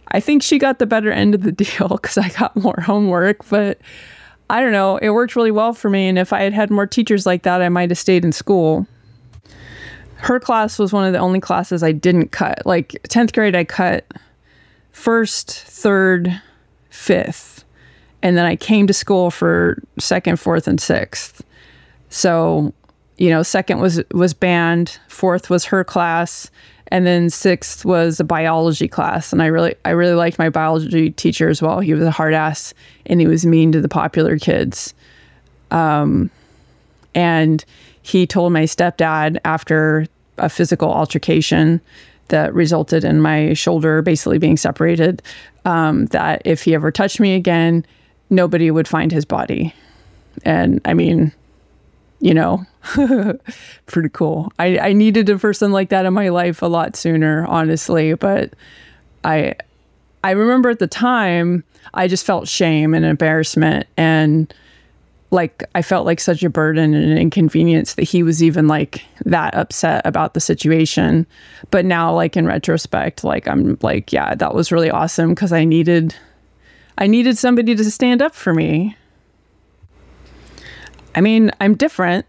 I 0.08 0.20
think 0.20 0.42
she 0.42 0.58
got 0.58 0.78
the 0.78 0.86
better 0.86 1.10
end 1.10 1.34
of 1.34 1.42
the 1.42 1.52
deal 1.64 1.88
because 1.88 2.18
I 2.18 2.28
got 2.30 2.56
more 2.56 2.80
homework, 2.80 3.48
but 3.48 3.78
I 4.48 4.60
don't 4.60 4.72
know. 4.72 4.96
It 4.98 5.10
worked 5.10 5.34
really 5.34 5.50
well 5.50 5.72
for 5.72 5.90
me. 5.90 6.08
And 6.08 6.18
if 6.18 6.32
I 6.32 6.42
had 6.42 6.52
had 6.52 6.70
more 6.70 6.86
teachers 6.86 7.26
like 7.26 7.42
that, 7.42 7.62
I 7.62 7.68
might 7.68 7.90
have 7.90 7.98
stayed 7.98 8.24
in 8.24 8.32
school 8.32 8.86
her 10.16 10.40
class 10.40 10.78
was 10.78 10.92
one 10.92 11.06
of 11.06 11.12
the 11.12 11.18
only 11.18 11.40
classes 11.40 11.82
I 11.82 11.92
didn't 11.92 12.32
cut. 12.32 12.62
Like 12.64 12.92
10th 13.08 13.32
grade, 13.32 13.54
I 13.54 13.64
cut 13.64 14.06
first, 14.92 15.50
third, 15.52 16.40
fifth. 16.90 17.64
And 18.22 18.36
then 18.36 18.46
I 18.46 18.56
came 18.56 18.86
to 18.86 18.92
school 18.92 19.30
for 19.30 19.82
second, 19.98 20.40
fourth, 20.40 20.66
and 20.66 20.80
sixth. 20.80 21.44
So, 22.08 22.72
you 23.18 23.30
know, 23.30 23.42
second 23.42 23.80
was 23.80 24.02
was 24.12 24.34
band, 24.34 24.98
fourth 25.08 25.48
was 25.48 25.64
her 25.64 25.84
class, 25.84 26.50
and 26.88 27.06
then 27.06 27.30
sixth 27.30 27.84
was 27.84 28.20
a 28.20 28.24
biology 28.24 28.88
class. 28.88 29.32
And 29.32 29.42
I 29.42 29.46
really 29.46 29.74
I 29.84 29.90
really 29.90 30.14
liked 30.14 30.38
my 30.38 30.48
biology 30.48 31.10
teacher 31.10 31.48
as 31.48 31.60
well. 31.60 31.80
He 31.80 31.94
was 31.94 32.04
a 32.04 32.10
hard 32.10 32.34
ass 32.34 32.74
and 33.06 33.20
he 33.20 33.26
was 33.26 33.46
mean 33.46 33.72
to 33.72 33.80
the 33.80 33.88
popular 33.88 34.38
kids. 34.38 34.94
Um, 35.70 36.30
and 37.14 37.64
he 38.02 38.26
told 38.26 38.52
my 38.52 38.64
stepdad 38.64 39.38
after 39.44 40.06
a 40.38 40.48
physical 40.48 40.92
altercation 40.92 41.80
that 42.28 42.52
resulted 42.54 43.04
in 43.04 43.20
my 43.20 43.52
shoulder 43.54 44.02
basically 44.02 44.38
being 44.38 44.56
separated 44.56 45.22
um, 45.64 46.06
that 46.06 46.42
if 46.44 46.62
he 46.62 46.74
ever 46.74 46.90
touched 46.90 47.20
me 47.20 47.34
again, 47.34 47.84
nobody 48.30 48.70
would 48.70 48.86
find 48.86 49.10
his 49.10 49.24
body. 49.24 49.74
And 50.44 50.80
I 50.84 50.94
mean, 50.94 51.32
you 52.26 52.34
know, 52.34 52.66
pretty 53.86 54.08
cool. 54.08 54.52
I, 54.58 54.78
I 54.80 54.92
needed 54.94 55.28
a 55.28 55.38
person 55.38 55.70
like 55.70 55.90
that 55.90 56.06
in 56.06 56.12
my 56.12 56.30
life 56.30 56.60
a 56.60 56.66
lot 56.66 56.96
sooner, 56.96 57.46
honestly. 57.46 58.14
But 58.14 58.52
I 59.22 59.54
I 60.24 60.32
remember 60.32 60.70
at 60.70 60.80
the 60.80 60.88
time 60.88 61.62
I 61.94 62.08
just 62.08 62.26
felt 62.26 62.48
shame 62.48 62.94
and 62.94 63.04
embarrassment 63.04 63.86
and 63.96 64.52
like 65.30 65.62
I 65.76 65.82
felt 65.82 66.04
like 66.04 66.18
such 66.18 66.42
a 66.42 66.50
burden 66.50 66.94
and 66.94 67.12
an 67.12 67.16
inconvenience 67.16 67.94
that 67.94 68.02
he 68.02 68.24
was 68.24 68.42
even 68.42 68.66
like 68.66 69.04
that 69.24 69.54
upset 69.54 70.04
about 70.04 70.34
the 70.34 70.40
situation. 70.40 71.28
But 71.70 71.84
now 71.84 72.12
like 72.12 72.36
in 72.36 72.44
retrospect, 72.44 73.22
like 73.22 73.46
I'm 73.46 73.78
like, 73.82 74.12
yeah, 74.12 74.34
that 74.34 74.52
was 74.52 74.72
really 74.72 74.90
awesome 74.90 75.30
because 75.30 75.52
I 75.52 75.64
needed 75.64 76.12
I 76.98 77.06
needed 77.06 77.38
somebody 77.38 77.76
to 77.76 77.88
stand 77.88 78.20
up 78.20 78.34
for 78.34 78.52
me. 78.52 78.96
I 81.16 81.22
mean, 81.22 81.50
I'm 81.60 81.74
different. 81.74 82.26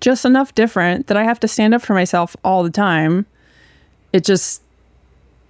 Just 0.00 0.26
enough 0.26 0.54
different 0.54 1.06
that 1.06 1.16
I 1.16 1.24
have 1.24 1.40
to 1.40 1.48
stand 1.48 1.74
up 1.74 1.82
for 1.82 1.94
myself 1.94 2.36
all 2.44 2.62
the 2.62 2.70
time. 2.70 3.24
It 4.12 4.24
just 4.24 4.62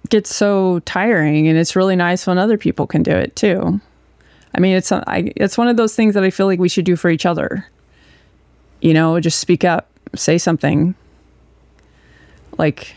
gets 0.09 0.33
so 0.33 0.79
tiring 0.79 1.47
and 1.49 1.57
it's 1.57 1.75
really 1.75 1.97
nice 1.97 2.25
when 2.25 2.37
other 2.37 2.57
people 2.57 2.87
can 2.87 3.03
do 3.03 3.11
it 3.11 3.35
too. 3.35 3.81
I 4.55 4.59
mean, 4.61 4.75
it's 4.75 4.91
I, 4.91 5.33
it's 5.35 5.57
one 5.57 5.67
of 5.67 5.75
those 5.75 5.95
things 5.95 6.13
that 6.13 6.23
I 6.23 6.29
feel 6.29 6.45
like 6.47 6.59
we 6.59 6.69
should 6.69 6.85
do 6.85 6.95
for 6.95 7.09
each 7.09 7.25
other. 7.25 7.67
You 8.81 8.93
know, 8.93 9.19
just 9.19 9.39
speak 9.39 9.65
up, 9.65 9.89
say 10.15 10.37
something. 10.37 10.95
Like 12.57 12.95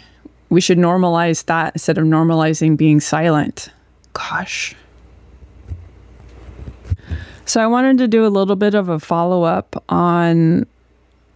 we 0.48 0.60
should 0.60 0.78
normalize 0.78 1.44
that 1.46 1.74
instead 1.74 1.98
of 1.98 2.04
normalizing 2.04 2.76
being 2.76 3.00
silent. 3.00 3.70
Gosh. 4.12 4.76
So 7.50 7.60
I 7.60 7.66
wanted 7.66 7.98
to 7.98 8.06
do 8.06 8.24
a 8.24 8.28
little 8.28 8.54
bit 8.54 8.74
of 8.74 8.88
a 8.88 9.00
follow 9.00 9.42
up 9.42 9.82
on 9.88 10.66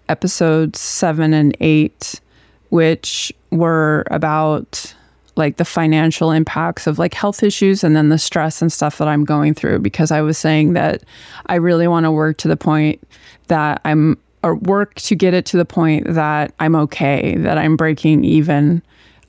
episodes 0.08 0.78
seven 0.78 1.34
and 1.34 1.56
eight, 1.58 2.20
which 2.68 3.32
were 3.50 4.04
about 4.12 4.94
like 5.34 5.56
the 5.56 5.64
financial 5.64 6.30
impacts 6.30 6.86
of 6.86 7.00
like 7.00 7.14
health 7.14 7.42
issues 7.42 7.82
and 7.82 7.96
then 7.96 8.10
the 8.10 8.18
stress 8.18 8.62
and 8.62 8.72
stuff 8.72 8.98
that 8.98 9.08
I'm 9.08 9.24
going 9.24 9.54
through 9.54 9.80
because 9.80 10.12
I 10.12 10.20
was 10.20 10.38
saying 10.38 10.74
that 10.74 11.02
I 11.46 11.56
really 11.56 11.88
want 11.88 12.04
to 12.04 12.12
work 12.12 12.36
to 12.38 12.46
the 12.46 12.56
point 12.56 13.02
that 13.48 13.80
I'm 13.84 14.16
or 14.44 14.54
work 14.54 14.94
to 14.94 15.16
get 15.16 15.34
it 15.34 15.46
to 15.46 15.56
the 15.56 15.64
point 15.64 16.06
that 16.06 16.54
I'm 16.60 16.76
okay, 16.76 17.36
that 17.38 17.58
I'm 17.58 17.76
breaking 17.76 18.22
even 18.22 18.84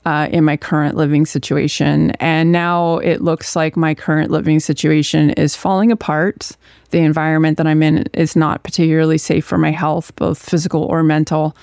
uh, 0.06 0.28
in 0.30 0.44
my 0.44 0.56
current 0.56 0.96
living 0.96 1.26
situation. 1.26 2.12
And 2.12 2.52
now 2.52 2.98
it 2.98 3.22
looks 3.22 3.56
like 3.56 3.76
my 3.76 3.92
current 3.92 4.30
living 4.30 4.60
situation 4.60 5.30
is 5.30 5.56
falling 5.56 5.90
apart. 5.90 6.52
The 6.90 7.00
environment 7.00 7.58
that 7.58 7.66
I'm 7.66 7.82
in 7.82 8.04
is 8.14 8.36
not 8.36 8.62
particularly 8.62 9.18
safe 9.18 9.44
for 9.44 9.58
my 9.58 9.72
health, 9.72 10.14
both 10.14 10.38
physical 10.38 10.84
or 10.84 11.02
mental. 11.02 11.56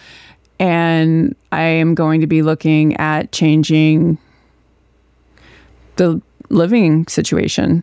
And 0.60 1.36
I 1.53 1.62
am 1.62 1.95
going 1.95 2.19
to 2.19 2.27
be 2.27 2.41
looking 2.41 2.97
at 2.97 3.32
changing 3.32 4.17
the 5.95 6.21
living 6.49 7.08
situation. 7.08 7.82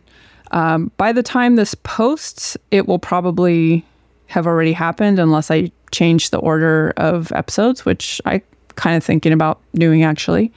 Um, 0.51 0.91
by 0.97 1.11
the 1.11 1.23
time 1.23 1.55
this 1.55 1.73
posts, 1.73 2.55
it 2.69 2.87
will 2.87 2.99
probably 2.99 3.83
have 4.27 4.45
already 4.45 4.73
happened 4.73 5.17
unless 5.17 5.49
I 5.49 5.71
change 5.91 6.29
the 6.29 6.37
order 6.37 6.93
of 6.97 7.31
episodes, 7.31 7.83
which 7.83 8.21
I 8.25 8.43
kind 8.75 8.95
of 8.97 9.03
thinking 9.03 9.33
about 9.33 9.59
doing 9.75 10.03
actually. 10.03 10.51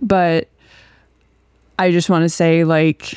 But 0.00 0.48
I 1.78 1.90
just 1.90 2.10
want 2.10 2.24
to 2.24 2.28
say 2.28 2.64
like 2.64 3.14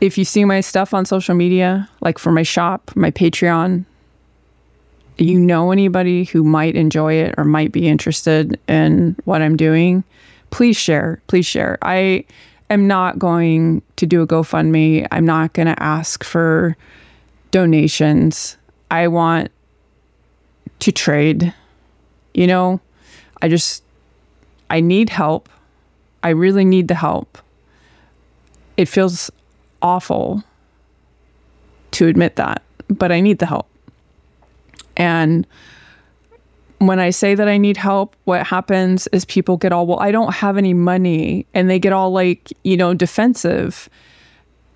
if 0.00 0.18
you 0.18 0.24
see 0.24 0.44
my 0.44 0.60
stuff 0.60 0.92
on 0.92 1.04
social 1.06 1.34
media, 1.34 1.88
like 2.00 2.18
for 2.18 2.30
my 2.30 2.42
shop, 2.42 2.90
my 2.94 3.10
Patreon, 3.10 3.84
you 5.16 5.38
know 5.38 5.70
anybody 5.70 6.24
who 6.24 6.42
might 6.42 6.74
enjoy 6.74 7.14
it 7.14 7.34
or 7.38 7.44
might 7.44 7.72
be 7.72 7.88
interested 7.88 8.58
in 8.68 9.16
what 9.24 9.42
I'm 9.42 9.56
doing, 9.56 10.04
please 10.50 10.76
share. 10.76 11.22
Please 11.26 11.46
share. 11.46 11.78
I 11.82 12.24
am 12.70 12.86
not 12.86 13.18
going 13.18 13.82
to 13.96 14.06
do 14.06 14.22
a 14.22 14.26
GoFundMe. 14.26 15.06
I'm 15.10 15.24
not 15.24 15.52
going 15.52 15.68
to 15.68 15.82
ask 15.82 16.24
for 16.24 16.76
donations. 17.50 18.56
I 18.90 19.08
want 19.08 19.50
to 20.80 20.92
trade. 20.92 21.54
You 22.34 22.46
know, 22.46 22.80
I 23.40 23.48
just, 23.48 23.82
I 24.70 24.80
need 24.80 25.08
help. 25.08 25.48
I 26.22 26.30
really 26.30 26.64
need 26.64 26.88
the 26.88 26.94
help. 26.94 27.38
It 28.76 28.86
feels 28.86 29.30
awful 29.82 30.42
to 31.92 32.08
admit 32.08 32.36
that, 32.36 32.62
but 32.88 33.12
I 33.12 33.20
need 33.20 33.38
the 33.38 33.46
help. 33.46 33.68
And 34.96 35.46
when 36.78 36.98
I 36.98 37.10
say 37.10 37.34
that 37.34 37.48
I 37.48 37.56
need 37.56 37.76
help, 37.76 38.16
what 38.24 38.46
happens 38.46 39.06
is 39.08 39.24
people 39.24 39.56
get 39.56 39.72
all, 39.72 39.86
well, 39.86 40.00
I 40.00 40.10
don't 40.10 40.34
have 40.34 40.56
any 40.56 40.74
money. 40.74 41.46
And 41.54 41.70
they 41.70 41.78
get 41.78 41.92
all 41.92 42.10
like, 42.10 42.52
you 42.64 42.76
know, 42.76 42.94
defensive. 42.94 43.88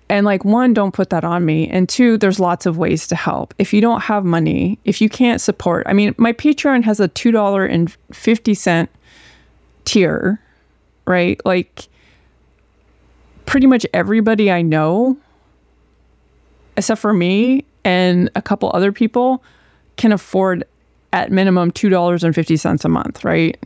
And 0.09 0.25
like, 0.25 0.43
one, 0.43 0.73
don't 0.73 0.91
put 0.91 1.11
that 1.11 1.23
on 1.23 1.45
me. 1.45 1.69
And 1.69 1.87
two, 1.87 2.17
there's 2.17 2.39
lots 2.39 2.65
of 2.65 2.77
ways 2.77 3.05
to 3.07 3.15
help. 3.15 3.53
If 3.59 3.71
you 3.73 3.79
don't 3.79 4.01
have 4.01 4.25
money, 4.25 4.79
if 4.83 5.01
you 5.01 5.07
can't 5.07 5.39
support, 5.39 5.85
I 5.87 5.93
mean, 5.93 6.15
my 6.17 6.33
Patreon 6.33 6.83
has 6.83 6.99
a 6.99 7.07
$2.50 7.07 8.87
tier, 9.85 10.41
right? 11.05 11.39
Like, 11.45 11.87
pretty 13.45 13.67
much 13.67 13.85
everybody 13.93 14.51
I 14.51 14.63
know, 14.63 15.15
except 16.75 17.01
for 17.01 17.13
me 17.13 17.65
and 17.83 18.31
a 18.35 18.41
couple 18.41 18.71
other 18.73 18.91
people, 18.91 19.43
can 19.97 20.11
afford 20.11 20.63
at 21.13 21.31
minimum 21.31 21.71
$2.50 21.71 22.85
a 22.85 22.89
month, 22.89 23.23
right? 23.23 23.61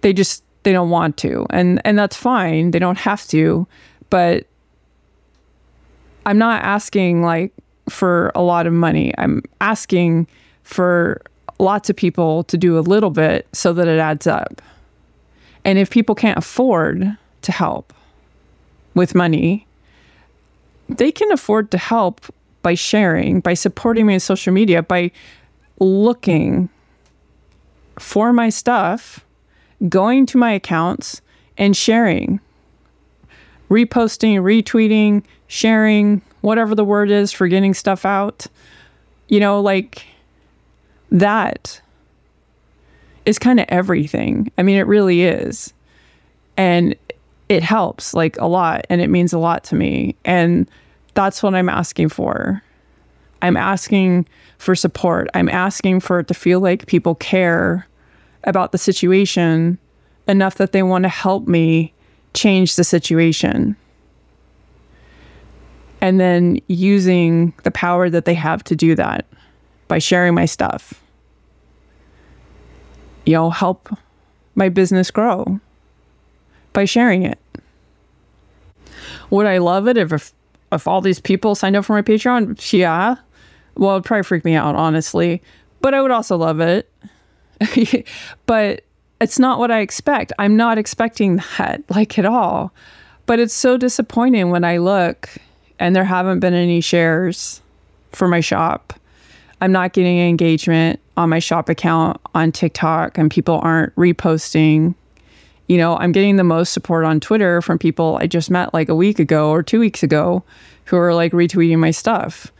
They 0.00 0.14
just, 0.14 0.44
they 0.62 0.72
don't 0.72 0.90
want 0.90 1.18
to. 1.18 1.46
And, 1.50 1.80
and 1.84 1.98
that's 1.98 2.16
fine. 2.16 2.70
They 2.70 2.78
don't 2.78 2.98
have 2.98 3.26
to. 3.28 3.66
But 4.08 4.46
I'm 6.28 6.36
not 6.36 6.62
asking 6.62 7.22
like 7.22 7.54
for 7.88 8.30
a 8.34 8.42
lot 8.42 8.66
of 8.66 8.72
money. 8.74 9.14
I'm 9.16 9.42
asking 9.62 10.26
for 10.62 11.22
lots 11.58 11.88
of 11.88 11.96
people 11.96 12.44
to 12.44 12.58
do 12.58 12.78
a 12.78 12.80
little 12.80 13.08
bit 13.08 13.48
so 13.54 13.72
that 13.72 13.88
it 13.88 13.98
adds 13.98 14.26
up. 14.26 14.60
And 15.64 15.78
if 15.78 15.88
people 15.88 16.14
can't 16.14 16.36
afford 16.36 17.16
to 17.40 17.52
help 17.52 17.94
with 18.92 19.14
money, 19.14 19.66
they 20.90 21.10
can 21.10 21.32
afford 21.32 21.70
to 21.70 21.78
help 21.78 22.20
by 22.60 22.74
sharing, 22.74 23.40
by 23.40 23.54
supporting 23.54 24.04
me 24.04 24.12
on 24.12 24.20
social 24.20 24.52
media, 24.52 24.82
by 24.82 25.10
looking 25.80 26.68
for 27.98 28.34
my 28.34 28.50
stuff, 28.50 29.24
going 29.88 30.26
to 30.26 30.36
my 30.36 30.52
accounts 30.52 31.22
and 31.56 31.74
sharing, 31.74 32.38
reposting, 33.68 34.40
retweeting, 34.40 35.22
sharing, 35.46 36.22
whatever 36.40 36.74
the 36.74 36.84
word 36.84 37.10
is 37.10 37.32
for 37.32 37.48
getting 37.48 37.74
stuff 37.74 38.04
out. 38.04 38.46
You 39.28 39.40
know, 39.40 39.60
like 39.60 40.06
that 41.10 41.80
is 43.26 43.38
kind 43.38 43.60
of 43.60 43.66
everything. 43.68 44.50
I 44.56 44.62
mean, 44.62 44.78
it 44.78 44.86
really 44.86 45.22
is. 45.22 45.72
And 46.56 46.96
it 47.48 47.62
helps 47.62 48.14
like 48.14 48.38
a 48.38 48.46
lot 48.46 48.86
and 48.90 49.00
it 49.00 49.08
means 49.08 49.32
a 49.32 49.38
lot 49.38 49.64
to 49.64 49.74
me. 49.74 50.16
And 50.24 50.68
that's 51.14 51.42
what 51.42 51.54
I'm 51.54 51.68
asking 51.68 52.08
for. 52.10 52.62
I'm 53.42 53.56
asking 53.56 54.26
for 54.58 54.74
support. 54.74 55.28
I'm 55.34 55.48
asking 55.48 56.00
for 56.00 56.20
it 56.20 56.28
to 56.28 56.34
feel 56.34 56.60
like 56.60 56.86
people 56.86 57.14
care 57.14 57.86
about 58.44 58.72
the 58.72 58.78
situation 58.78 59.78
enough 60.26 60.56
that 60.56 60.72
they 60.72 60.82
want 60.82 61.04
to 61.04 61.08
help 61.08 61.46
me 61.46 61.92
change 62.34 62.76
the 62.76 62.84
situation 62.84 63.76
and 66.00 66.20
then 66.20 66.60
using 66.68 67.52
the 67.64 67.70
power 67.70 68.08
that 68.08 68.24
they 68.24 68.34
have 68.34 68.62
to 68.64 68.76
do 68.76 68.94
that 68.94 69.26
by 69.88 69.98
sharing 69.98 70.34
my 70.34 70.44
stuff. 70.44 71.02
You 73.26 73.34
know, 73.34 73.50
help 73.50 73.88
my 74.54 74.68
business 74.68 75.10
grow 75.10 75.60
by 76.72 76.84
sharing 76.84 77.22
it. 77.22 77.38
Would 79.30 79.46
I 79.46 79.58
love 79.58 79.88
it 79.88 79.96
if 79.96 80.32
if, 80.70 80.86
all 80.86 81.00
these 81.00 81.20
people 81.20 81.54
signed 81.54 81.76
up 81.76 81.84
for 81.84 81.94
my 81.94 82.02
Patreon? 82.02 82.72
Yeah. 82.72 83.16
Well, 83.76 83.92
it'd 83.92 84.04
probably 84.04 84.22
freak 84.22 84.44
me 84.44 84.54
out, 84.54 84.74
honestly. 84.74 85.42
But 85.80 85.94
I 85.94 86.02
would 86.02 86.10
also 86.10 86.36
love 86.36 86.60
it. 86.60 86.90
but 88.46 88.82
it's 89.20 89.38
not 89.38 89.58
what 89.58 89.70
I 89.70 89.80
expect. 89.80 90.32
I'm 90.38 90.56
not 90.56 90.78
expecting 90.78 91.36
that, 91.58 91.82
like 91.88 92.18
at 92.18 92.26
all. 92.26 92.72
But 93.26 93.38
it's 93.38 93.54
so 93.54 93.76
disappointing 93.76 94.50
when 94.50 94.64
I 94.64 94.78
look 94.78 95.28
and 95.78 95.94
there 95.94 96.04
haven't 96.04 96.40
been 96.40 96.54
any 96.54 96.80
shares 96.80 97.60
for 98.12 98.26
my 98.26 98.40
shop. 98.40 98.94
I'm 99.60 99.72
not 99.72 99.92
getting 99.92 100.18
engagement 100.20 101.00
on 101.16 101.28
my 101.28 101.40
shop 101.40 101.68
account 101.68 102.20
on 102.34 102.52
TikTok, 102.52 103.18
and 103.18 103.30
people 103.30 103.60
aren't 103.62 103.94
reposting. 103.96 104.94
You 105.66 105.76
know, 105.76 105.96
I'm 105.98 106.12
getting 106.12 106.36
the 106.36 106.44
most 106.44 106.72
support 106.72 107.04
on 107.04 107.20
Twitter 107.20 107.60
from 107.60 107.78
people 107.78 108.18
I 108.20 108.26
just 108.26 108.50
met 108.50 108.72
like 108.72 108.88
a 108.88 108.94
week 108.94 109.18
ago 109.18 109.50
or 109.50 109.62
two 109.62 109.80
weeks 109.80 110.02
ago 110.02 110.42
who 110.84 110.96
are 110.96 111.12
like 111.12 111.32
retweeting 111.32 111.78
my 111.78 111.90
stuff. 111.90 112.52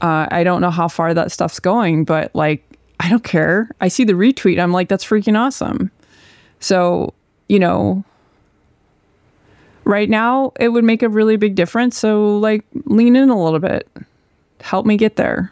Uh, 0.00 0.26
I 0.30 0.44
don't 0.44 0.62
know 0.62 0.70
how 0.70 0.88
far 0.88 1.12
that 1.12 1.30
stuff's 1.30 1.60
going, 1.60 2.04
but 2.04 2.34
like, 2.34 2.64
I 3.00 3.08
don't 3.08 3.24
care. 3.24 3.70
I 3.80 3.88
see 3.88 4.04
the 4.04 4.12
retweet. 4.12 4.60
I'm 4.60 4.72
like, 4.72 4.88
that's 4.88 5.04
freaking 5.04 5.36
awesome. 5.36 5.90
So, 6.60 7.14
you 7.48 7.58
know, 7.58 8.04
right 9.84 10.10
now 10.10 10.52
it 10.60 10.68
would 10.68 10.84
make 10.84 11.02
a 11.02 11.08
really 11.08 11.36
big 11.36 11.54
difference. 11.54 11.96
So, 11.96 12.36
like, 12.36 12.62
lean 12.84 13.16
in 13.16 13.30
a 13.30 13.42
little 13.42 13.58
bit. 13.58 13.88
Help 14.60 14.84
me 14.84 14.98
get 14.98 15.16
there. 15.16 15.50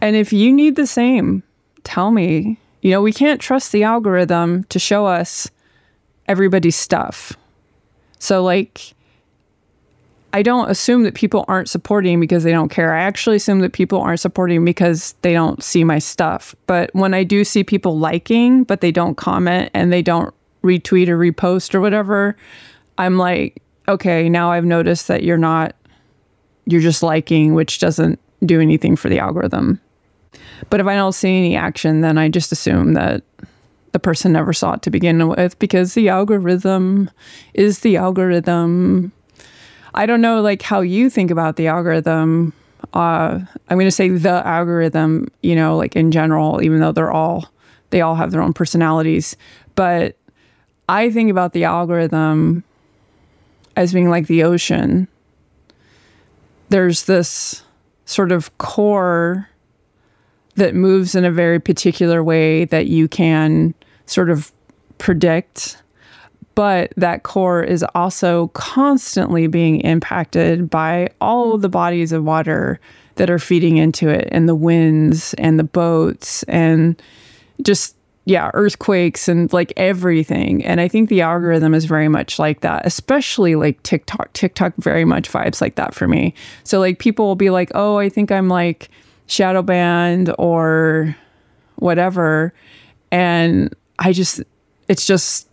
And 0.00 0.14
if 0.14 0.32
you 0.32 0.52
need 0.52 0.76
the 0.76 0.86
same, 0.86 1.42
tell 1.82 2.12
me. 2.12 2.58
You 2.82 2.92
know, 2.92 3.02
we 3.02 3.12
can't 3.12 3.40
trust 3.40 3.72
the 3.72 3.82
algorithm 3.82 4.62
to 4.64 4.78
show 4.78 5.06
us 5.06 5.50
everybody's 6.28 6.76
stuff. 6.76 7.32
So, 8.20 8.44
like, 8.44 8.94
I 10.36 10.42
don't 10.42 10.70
assume 10.70 11.04
that 11.04 11.14
people 11.14 11.46
aren't 11.48 11.66
supporting 11.66 12.20
because 12.20 12.44
they 12.44 12.52
don't 12.52 12.68
care. 12.68 12.94
I 12.94 13.00
actually 13.00 13.36
assume 13.36 13.60
that 13.60 13.72
people 13.72 14.02
aren't 14.02 14.20
supporting 14.20 14.66
because 14.66 15.14
they 15.22 15.32
don't 15.32 15.64
see 15.64 15.82
my 15.82 15.98
stuff. 15.98 16.54
But 16.66 16.90
when 16.92 17.14
I 17.14 17.24
do 17.24 17.42
see 17.42 17.64
people 17.64 17.98
liking, 17.98 18.64
but 18.64 18.82
they 18.82 18.92
don't 18.92 19.16
comment 19.16 19.70
and 19.72 19.90
they 19.90 20.02
don't 20.02 20.34
retweet 20.62 21.08
or 21.08 21.16
repost 21.16 21.74
or 21.74 21.80
whatever, 21.80 22.36
I'm 22.98 23.16
like, 23.16 23.62
okay, 23.88 24.28
now 24.28 24.52
I've 24.52 24.66
noticed 24.66 25.08
that 25.08 25.22
you're 25.22 25.38
not, 25.38 25.74
you're 26.66 26.82
just 26.82 27.02
liking, 27.02 27.54
which 27.54 27.78
doesn't 27.78 28.20
do 28.44 28.60
anything 28.60 28.94
for 28.94 29.08
the 29.08 29.18
algorithm. 29.18 29.80
But 30.68 30.80
if 30.80 30.86
I 30.86 30.96
don't 30.96 31.14
see 31.14 31.34
any 31.34 31.56
action, 31.56 32.02
then 32.02 32.18
I 32.18 32.28
just 32.28 32.52
assume 32.52 32.92
that 32.92 33.22
the 33.92 33.98
person 33.98 34.32
never 34.32 34.52
saw 34.52 34.74
it 34.74 34.82
to 34.82 34.90
begin 34.90 35.28
with 35.28 35.58
because 35.58 35.94
the 35.94 36.10
algorithm 36.10 37.08
is 37.54 37.78
the 37.78 37.96
algorithm. 37.96 39.12
I 39.96 40.06
don't 40.06 40.20
know 40.20 40.42
like 40.42 40.62
how 40.62 40.80
you 40.80 41.08
think 41.10 41.30
about 41.30 41.56
the 41.56 41.68
algorithm, 41.68 42.52
uh, 42.92 43.40
I'm 43.68 43.76
going 43.76 43.86
to 43.86 43.90
say 43.90 44.08
the 44.10 44.46
algorithm, 44.46 45.28
you 45.42 45.56
know, 45.56 45.76
like 45.76 45.96
in 45.96 46.12
general, 46.12 46.62
even 46.62 46.80
though 46.80 46.92
they're 46.92 47.10
all, 47.10 47.50
they 47.90 48.02
all 48.02 48.14
have 48.14 48.30
their 48.30 48.42
own 48.42 48.52
personalities. 48.52 49.36
But 49.74 50.16
I 50.88 51.10
think 51.10 51.30
about 51.30 51.52
the 51.52 51.64
algorithm 51.64 52.62
as 53.74 53.92
being 53.92 54.10
like 54.10 54.26
the 54.26 54.42
ocean. 54.44 55.08
There's 56.68 57.04
this 57.04 57.62
sort 58.04 58.32
of 58.32 58.56
core 58.58 59.48
that 60.54 60.74
moves 60.74 61.14
in 61.14 61.24
a 61.24 61.30
very 61.30 61.60
particular 61.60 62.24
way 62.24 62.64
that 62.66 62.86
you 62.86 63.08
can 63.08 63.74
sort 64.06 64.30
of 64.30 64.52
predict. 64.98 65.82
But 66.56 66.92
that 66.96 67.22
core 67.22 67.62
is 67.62 67.84
also 67.94 68.48
constantly 68.48 69.46
being 69.46 69.80
impacted 69.82 70.68
by 70.68 71.10
all 71.20 71.58
the 71.58 71.68
bodies 71.68 72.10
of 72.10 72.24
water 72.24 72.80
that 73.14 73.30
are 73.30 73.38
feeding 73.38 73.76
into 73.76 74.08
it, 74.08 74.28
and 74.32 74.48
the 74.48 74.54
winds, 74.56 75.34
and 75.34 75.58
the 75.58 75.64
boats, 75.64 76.42
and 76.44 77.00
just 77.62 77.96
yeah, 78.26 78.50
earthquakes 78.54 79.28
and 79.28 79.52
like 79.52 79.72
everything. 79.76 80.64
And 80.64 80.80
I 80.80 80.88
think 80.88 81.08
the 81.08 81.20
algorithm 81.20 81.74
is 81.74 81.84
very 81.84 82.08
much 82.08 82.40
like 82.40 82.60
that, 82.60 82.84
especially 82.84 83.54
like 83.54 83.80
TikTok. 83.84 84.32
TikTok 84.32 84.74
very 84.78 85.04
much 85.04 85.30
vibes 85.30 85.60
like 85.60 85.76
that 85.76 85.94
for 85.94 86.08
me. 86.08 86.34
So 86.64 86.80
like 86.80 86.98
people 86.98 87.26
will 87.26 87.36
be 87.36 87.50
like, 87.50 87.70
"Oh, 87.74 87.98
I 87.98 88.08
think 88.08 88.32
I'm 88.32 88.48
like 88.48 88.90
shadow 89.28 89.62
banned 89.62 90.34
or 90.38 91.14
whatever." 91.76 92.52
And 93.12 93.72
I 94.00 94.12
just 94.12 94.42
it's 94.88 95.06
just 95.06 95.48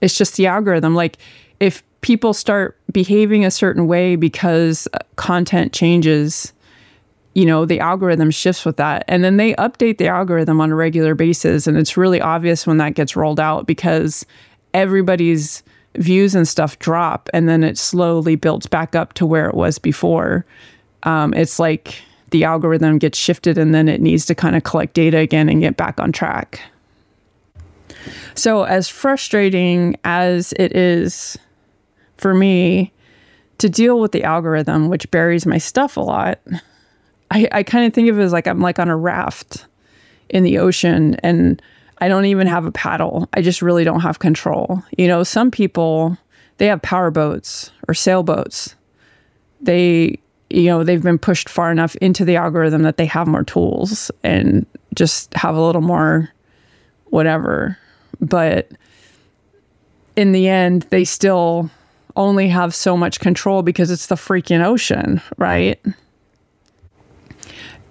it's 0.00 0.16
just 0.16 0.36
the 0.36 0.46
algorithm. 0.46 0.94
Like 0.94 1.18
if 1.60 1.82
people 2.00 2.32
start 2.32 2.78
behaving 2.92 3.44
a 3.44 3.50
certain 3.50 3.86
way 3.86 4.16
because 4.16 4.86
content 5.16 5.72
changes, 5.72 6.52
you 7.34 7.44
know, 7.44 7.64
the 7.64 7.80
algorithm 7.80 8.30
shifts 8.30 8.64
with 8.64 8.76
that. 8.76 9.04
And 9.08 9.24
then 9.24 9.36
they 9.36 9.54
update 9.54 9.98
the 9.98 10.06
algorithm 10.06 10.60
on 10.60 10.70
a 10.70 10.74
regular 10.74 11.14
basis. 11.14 11.66
And 11.66 11.76
it's 11.76 11.96
really 11.96 12.20
obvious 12.20 12.66
when 12.66 12.76
that 12.78 12.94
gets 12.94 13.16
rolled 13.16 13.40
out 13.40 13.66
because 13.66 14.24
everybody's 14.72 15.62
views 15.96 16.34
and 16.34 16.46
stuff 16.46 16.78
drop 16.78 17.28
and 17.32 17.48
then 17.48 17.64
it 17.64 17.78
slowly 17.78 18.36
builds 18.36 18.66
back 18.66 18.94
up 18.94 19.14
to 19.14 19.26
where 19.26 19.48
it 19.48 19.54
was 19.54 19.78
before. 19.78 20.44
Um, 21.02 21.34
it's 21.34 21.58
like 21.58 22.02
the 22.30 22.44
algorithm 22.44 22.98
gets 22.98 23.18
shifted 23.18 23.58
and 23.58 23.74
then 23.74 23.88
it 23.88 24.00
needs 24.00 24.26
to 24.26 24.34
kind 24.34 24.56
of 24.56 24.64
collect 24.64 24.94
data 24.94 25.18
again 25.18 25.48
and 25.48 25.60
get 25.60 25.76
back 25.76 25.98
on 26.00 26.12
track. 26.12 26.60
So, 28.34 28.64
as 28.64 28.88
frustrating 28.88 29.96
as 30.04 30.52
it 30.54 30.76
is 30.76 31.38
for 32.16 32.34
me 32.34 32.92
to 33.58 33.68
deal 33.68 34.00
with 34.00 34.12
the 34.12 34.24
algorithm, 34.24 34.88
which 34.88 35.10
buries 35.10 35.46
my 35.46 35.58
stuff 35.58 35.96
a 35.96 36.00
lot, 36.00 36.40
I, 37.30 37.48
I 37.52 37.62
kind 37.62 37.86
of 37.86 37.94
think 37.94 38.08
of 38.08 38.18
it 38.18 38.22
as 38.22 38.32
like 38.32 38.46
I'm 38.46 38.60
like 38.60 38.78
on 38.78 38.88
a 38.88 38.96
raft 38.96 39.66
in 40.28 40.42
the 40.42 40.58
ocean 40.58 41.14
and 41.22 41.60
I 41.98 42.08
don't 42.08 42.26
even 42.26 42.46
have 42.46 42.66
a 42.66 42.72
paddle. 42.72 43.28
I 43.34 43.42
just 43.42 43.62
really 43.62 43.84
don't 43.84 44.00
have 44.00 44.18
control. 44.18 44.82
You 44.98 45.08
know, 45.08 45.22
some 45.22 45.50
people 45.50 46.16
they 46.58 46.66
have 46.66 46.82
power 46.82 47.10
boats 47.10 47.70
or 47.88 47.94
sailboats. 47.94 48.74
They 49.60 50.18
you 50.48 50.66
know, 50.66 50.84
they've 50.84 51.02
been 51.02 51.18
pushed 51.18 51.48
far 51.48 51.72
enough 51.72 51.96
into 51.96 52.24
the 52.24 52.36
algorithm 52.36 52.82
that 52.82 52.98
they 52.98 53.06
have 53.06 53.26
more 53.26 53.42
tools 53.42 54.12
and 54.22 54.64
just 54.94 55.34
have 55.34 55.56
a 55.56 55.60
little 55.60 55.82
more 55.82 56.28
whatever. 57.06 57.76
But 58.20 58.70
in 60.16 60.32
the 60.32 60.48
end, 60.48 60.82
they 60.90 61.04
still 61.04 61.70
only 62.16 62.48
have 62.48 62.74
so 62.74 62.96
much 62.96 63.20
control 63.20 63.62
because 63.62 63.90
it's 63.90 64.06
the 64.06 64.14
freaking 64.14 64.64
ocean, 64.64 65.20
right? 65.36 65.78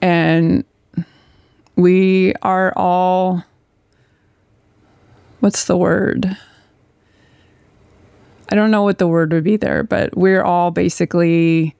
and 0.05 0.63
we 1.75 2.33
are 2.43 2.71
all 2.75 3.43
what's 5.39 5.65
the 5.65 5.75
word 5.75 6.37
i 8.51 8.55
don't 8.55 8.69
know 8.69 8.83
what 8.83 8.99
the 8.99 9.07
word 9.07 9.33
would 9.33 9.43
be 9.43 9.57
there 9.57 9.81
but 9.81 10.15
we're 10.15 10.43
all 10.43 10.69
basically 10.69 11.75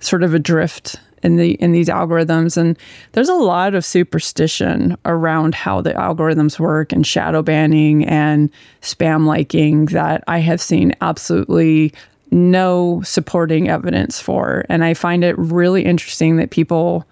sort 0.00 0.22
of 0.22 0.34
adrift 0.34 1.00
in 1.22 1.36
the 1.36 1.52
in 1.54 1.72
these 1.72 1.88
algorithms 1.88 2.56
and 2.56 2.78
there's 3.12 3.28
a 3.28 3.34
lot 3.34 3.74
of 3.74 3.84
superstition 3.84 4.96
around 5.04 5.54
how 5.54 5.80
the 5.80 5.92
algorithms 5.92 6.58
work 6.58 6.92
and 6.92 7.06
shadow 7.06 7.42
banning 7.42 8.04
and 8.06 8.50
spam 8.82 9.26
liking 9.26 9.86
that 9.86 10.24
I 10.26 10.38
have 10.38 10.60
seen 10.60 10.94
absolutely 11.00 11.92
no 12.30 13.02
supporting 13.02 13.68
evidence 13.68 14.20
for. 14.20 14.64
And 14.68 14.84
I 14.84 14.94
find 14.94 15.24
it 15.24 15.36
really 15.38 15.84
interesting 15.84 16.36
that 16.36 16.50
people 16.50 17.06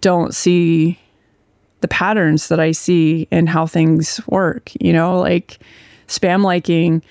don't 0.00 0.34
see 0.34 0.98
the 1.80 1.88
patterns 1.88 2.48
that 2.48 2.60
I 2.60 2.72
see 2.72 3.28
in 3.30 3.46
how 3.46 3.66
things 3.66 4.20
work, 4.28 4.70
you 4.80 4.92
know, 4.92 5.18
like 5.18 5.58
spam 6.08 6.42
liking. 6.42 7.02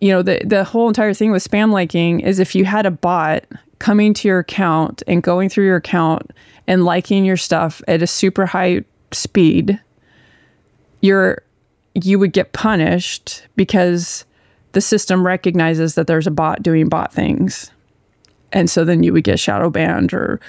You 0.00 0.10
know, 0.10 0.22
the, 0.22 0.40
the 0.44 0.64
whole 0.64 0.88
entire 0.88 1.12
thing 1.12 1.32
with 1.32 1.48
spam 1.48 1.72
liking 1.72 2.20
is 2.20 2.38
if 2.38 2.54
you 2.54 2.64
had 2.64 2.86
a 2.86 2.90
bot 2.90 3.44
coming 3.78 4.14
to 4.14 4.28
your 4.28 4.40
account 4.40 5.02
and 5.06 5.22
going 5.22 5.48
through 5.48 5.66
your 5.66 5.76
account 5.76 6.30
and 6.66 6.84
liking 6.84 7.24
your 7.24 7.36
stuff 7.36 7.82
at 7.88 8.02
a 8.02 8.06
super 8.06 8.46
high 8.46 8.84
speed, 9.12 9.80
you're 11.00 11.42
you 11.94 12.18
would 12.18 12.32
get 12.32 12.52
punished 12.52 13.42
because 13.56 14.24
the 14.72 14.80
system 14.80 15.26
recognizes 15.26 15.94
that 15.94 16.06
there's 16.06 16.26
a 16.26 16.30
bot 16.30 16.62
doing 16.62 16.88
bot 16.88 17.12
things. 17.12 17.70
And 18.52 18.70
so 18.70 18.84
then 18.84 19.02
you 19.02 19.12
would 19.12 19.24
get 19.24 19.40
shadow 19.40 19.70
banned 19.70 20.12
or 20.12 20.40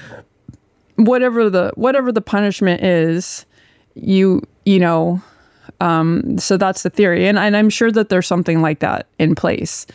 whatever 0.95 1.49
the 1.49 1.71
whatever 1.75 2.11
the 2.11 2.21
punishment 2.21 2.83
is, 2.83 3.45
you 3.95 4.41
you 4.65 4.79
know, 4.79 5.21
um, 5.81 6.37
so 6.37 6.57
that's 6.57 6.83
the 6.83 6.89
theory. 6.89 7.27
And, 7.27 7.39
and 7.39 7.55
I'm 7.55 7.69
sure 7.69 7.91
that 7.91 8.09
there's 8.09 8.27
something 8.27 8.61
like 8.61 8.79
that 8.79 9.07
in 9.17 9.35
place. 9.35 9.87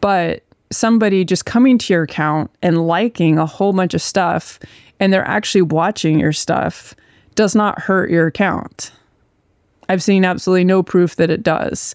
But 0.00 0.42
somebody 0.76 1.24
just 1.24 1.46
coming 1.46 1.78
to 1.78 1.92
your 1.92 2.02
account 2.02 2.50
and 2.62 2.86
liking 2.86 3.38
a 3.38 3.46
whole 3.46 3.72
bunch 3.72 3.94
of 3.94 4.02
stuff 4.02 4.58
and 5.00 5.12
they're 5.12 5.26
actually 5.26 5.62
watching 5.62 6.18
your 6.18 6.32
stuff 6.32 6.94
does 7.34 7.54
not 7.54 7.78
hurt 7.80 8.10
your 8.10 8.26
account. 8.26 8.92
I've 9.88 10.02
seen 10.02 10.24
absolutely 10.24 10.64
no 10.64 10.82
proof 10.82 11.16
that 11.16 11.30
it 11.30 11.42
does 11.42 11.94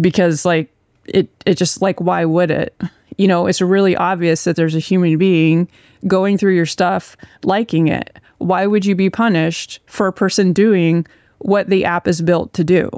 because 0.00 0.44
like 0.44 0.70
it 1.06 1.28
it 1.46 1.56
just 1.56 1.82
like 1.82 2.00
why 2.00 2.24
would 2.24 2.50
it? 2.50 2.78
You 3.18 3.28
know, 3.28 3.46
it's 3.46 3.60
really 3.60 3.94
obvious 3.94 4.44
that 4.44 4.56
there's 4.56 4.74
a 4.74 4.80
human 4.80 5.18
being 5.18 5.68
going 6.06 6.38
through 6.38 6.54
your 6.54 6.66
stuff 6.66 7.16
liking 7.44 7.88
it. 7.88 8.18
Why 8.38 8.66
would 8.66 8.84
you 8.84 8.94
be 8.94 9.10
punished 9.10 9.80
for 9.86 10.06
a 10.06 10.12
person 10.12 10.52
doing 10.52 11.06
what 11.38 11.68
the 11.68 11.84
app 11.84 12.08
is 12.08 12.22
built 12.22 12.52
to 12.54 12.64
do? 12.64 12.90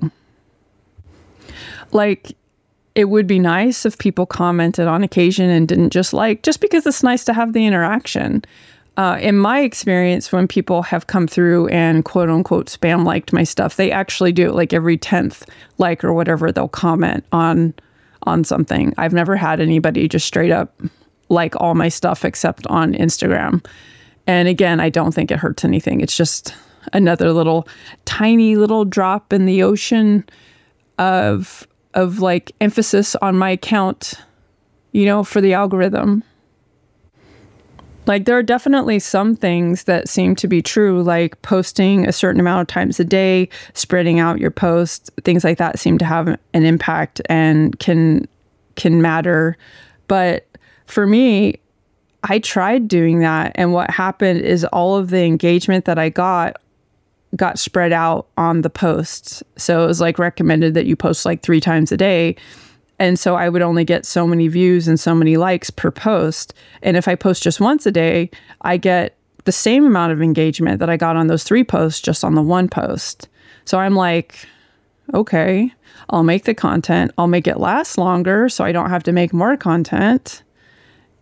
Like 1.92 2.36
it 2.94 3.06
would 3.06 3.26
be 3.26 3.38
nice 3.38 3.84
if 3.84 3.98
people 3.98 4.26
commented 4.26 4.86
on 4.86 5.02
occasion 5.02 5.50
and 5.50 5.66
didn't 5.66 5.90
just 5.90 6.12
like 6.12 6.42
just 6.42 6.60
because 6.60 6.86
it's 6.86 7.02
nice 7.02 7.24
to 7.24 7.32
have 7.32 7.52
the 7.52 7.66
interaction. 7.66 8.44
Uh, 8.96 9.18
in 9.20 9.36
my 9.36 9.60
experience, 9.60 10.30
when 10.30 10.46
people 10.46 10.82
have 10.82 11.08
come 11.08 11.26
through 11.26 11.66
and 11.68 12.04
quote 12.04 12.30
unquote 12.30 12.66
spam 12.66 13.04
liked 13.04 13.32
my 13.32 13.42
stuff, 13.42 13.74
they 13.74 13.90
actually 13.90 14.30
do 14.30 14.48
it 14.48 14.54
like 14.54 14.72
every 14.72 14.96
10th 14.96 15.48
like 15.78 16.04
or 16.04 16.12
whatever, 16.12 16.52
they'll 16.52 16.68
comment 16.68 17.24
on 17.32 17.74
on 18.22 18.44
something. 18.44 18.94
I've 18.96 19.12
never 19.12 19.36
had 19.36 19.60
anybody 19.60 20.08
just 20.08 20.26
straight 20.26 20.52
up 20.52 20.80
like 21.28 21.54
all 21.60 21.74
my 21.74 21.88
stuff 21.88 22.24
except 22.24 22.66
on 22.68 22.94
Instagram. 22.94 23.64
And 24.26 24.48
again, 24.48 24.80
I 24.80 24.88
don't 24.88 25.12
think 25.12 25.30
it 25.30 25.38
hurts 25.38 25.64
anything. 25.64 26.00
It's 26.00 26.16
just 26.16 26.54
another 26.92 27.32
little 27.32 27.68
tiny 28.04 28.56
little 28.56 28.84
drop 28.84 29.32
in 29.32 29.44
the 29.46 29.62
ocean 29.62 30.24
of 30.98 31.66
of 31.94 32.18
like 32.18 32.52
emphasis 32.60 33.16
on 33.16 33.36
my 33.36 33.50
account, 33.50 34.14
you 34.92 35.06
know, 35.06 35.24
for 35.24 35.40
the 35.40 35.54
algorithm. 35.54 36.22
Like, 38.06 38.26
there 38.26 38.36
are 38.36 38.42
definitely 38.42 38.98
some 38.98 39.34
things 39.34 39.84
that 39.84 40.10
seem 40.10 40.36
to 40.36 40.46
be 40.46 40.60
true, 40.60 41.02
like 41.02 41.40
posting 41.40 42.06
a 42.06 42.12
certain 42.12 42.38
amount 42.38 42.60
of 42.60 42.66
times 42.66 43.00
a 43.00 43.04
day, 43.04 43.48
spreading 43.72 44.20
out 44.20 44.38
your 44.38 44.50
posts, 44.50 45.10
things 45.24 45.42
like 45.42 45.56
that 45.56 45.78
seem 45.78 45.96
to 45.98 46.04
have 46.04 46.28
an 46.28 46.38
impact 46.52 47.22
and 47.30 47.78
can 47.78 48.28
can 48.76 49.00
matter. 49.00 49.56
But 50.06 50.46
for 50.86 51.06
me, 51.06 51.60
I 52.24 52.40
tried 52.40 52.88
doing 52.88 53.20
that 53.20 53.52
and 53.54 53.72
what 53.72 53.90
happened 53.90 54.40
is 54.40 54.64
all 54.66 54.96
of 54.96 55.10
the 55.10 55.22
engagement 55.22 55.84
that 55.84 55.98
I 55.98 56.08
got 56.08 56.56
got 57.36 57.58
spread 57.58 57.92
out 57.92 58.26
on 58.36 58.62
the 58.62 58.70
posts. 58.70 59.42
So 59.56 59.84
it 59.84 59.86
was 59.86 60.00
like 60.00 60.18
recommended 60.18 60.74
that 60.74 60.86
you 60.86 60.96
post 60.96 61.24
like 61.24 61.42
3 61.42 61.60
times 61.60 61.92
a 61.92 61.96
day 61.96 62.36
and 62.98 63.18
so 63.18 63.34
I 63.34 63.48
would 63.48 63.62
only 63.62 63.84
get 63.84 64.06
so 64.06 64.26
many 64.26 64.48
views 64.48 64.86
and 64.86 64.98
so 65.00 65.14
many 65.14 65.36
likes 65.36 65.70
per 65.70 65.90
post. 65.90 66.54
And 66.82 66.96
if 66.96 67.08
I 67.08 67.14
post 67.16 67.42
just 67.42 67.60
once 67.60 67.86
a 67.86 67.90
day, 67.90 68.30
I 68.60 68.76
get 68.76 69.16
the 69.44 69.52
same 69.52 69.84
amount 69.84 70.12
of 70.12 70.22
engagement 70.22 70.78
that 70.78 70.88
I 70.88 70.96
got 70.96 71.16
on 71.16 71.26
those 71.26 71.44
three 71.44 71.64
posts 71.64 72.00
just 72.00 72.24
on 72.24 72.34
the 72.34 72.42
one 72.42 72.68
post. 72.68 73.28
So 73.64 73.78
I'm 73.78 73.96
like, 73.96 74.46
okay, 75.12 75.72
I'll 76.10 76.22
make 76.22 76.44
the 76.44 76.54
content, 76.54 77.10
I'll 77.18 77.26
make 77.26 77.46
it 77.46 77.58
last 77.58 77.98
longer 77.98 78.48
so 78.48 78.64
I 78.64 78.72
don't 78.72 78.90
have 78.90 79.02
to 79.04 79.12
make 79.12 79.32
more 79.32 79.56
content. 79.56 80.42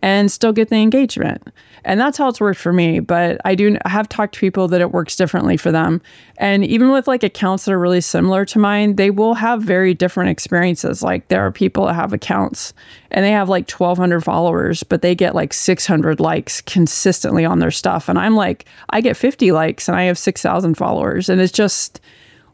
and 0.03 0.29
still 0.29 0.51
get 0.51 0.69
the 0.69 0.75
engagement. 0.75 1.41
And 1.85 1.99
that's 1.99 2.17
how 2.17 2.29
it's 2.29 2.39
worked 2.39 2.59
for 2.59 2.71
me. 2.71 2.99
But 2.99 3.41
I 3.45 3.55
do 3.55 3.77
I 3.83 3.89
have 3.89 4.07
talked 4.07 4.35
to 4.35 4.39
people 4.39 4.67
that 4.69 4.81
it 4.81 4.91
works 4.91 5.15
differently 5.15 5.57
for 5.57 5.71
them. 5.71 6.01
And 6.37 6.63
even 6.65 6.91
with 6.91 7.07
like 7.07 7.23
accounts 7.23 7.65
that 7.65 7.73
are 7.73 7.79
really 7.79 8.01
similar 8.01 8.45
to 8.45 8.59
mine, 8.59 8.95
they 8.95 9.09
will 9.09 9.33
have 9.33 9.61
very 9.61 9.93
different 9.93 10.29
experiences. 10.29 11.03
Like 11.03 11.27
there 11.27 11.45
are 11.45 11.51
people 11.51 11.85
that 11.85 11.93
have 11.93 12.13
accounts 12.13 12.73
and 13.11 13.25
they 13.25 13.31
have 13.31 13.49
like 13.49 13.69
1,200 13.69 14.21
followers, 14.21 14.83
but 14.83 15.01
they 15.01 15.13
get 15.13 15.35
like 15.35 15.53
600 15.53 16.19
likes 16.19 16.61
consistently 16.61 17.45
on 17.45 17.59
their 17.59 17.71
stuff. 17.71 18.07
And 18.07 18.17
I'm 18.17 18.35
like, 18.35 18.65
I 18.89 19.01
get 19.01 19.17
50 19.17 19.51
likes 19.51 19.87
and 19.87 19.97
I 19.97 20.03
have 20.03 20.17
6,000 20.17 20.75
followers. 20.75 21.29
And 21.29 21.41
it's 21.41 21.51
just, 21.51 21.99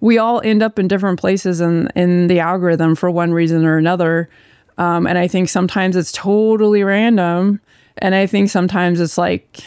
we 0.02 0.18
all 0.18 0.42
end 0.42 0.64
up 0.64 0.80
in 0.80 0.88
different 0.88 1.20
places 1.20 1.62
in, 1.62 1.90
in 1.96 2.28
the 2.28 2.40
algorithm 2.40 2.96
for 2.96 3.12
one 3.12 3.32
reason 3.32 3.66
or 3.66 3.78
another. 3.78 4.30
Um, 4.78 5.06
and 5.06 5.18
I 5.18 5.28
think 5.28 5.50
sometimes 5.50 5.96
it's 5.96 6.12
totally 6.12 6.84
random. 6.84 7.60
And 7.98 8.16
I 8.16 8.26
think 8.26 8.50
sometimes 8.50 9.00
it's 9.00 9.18
like 9.18 9.60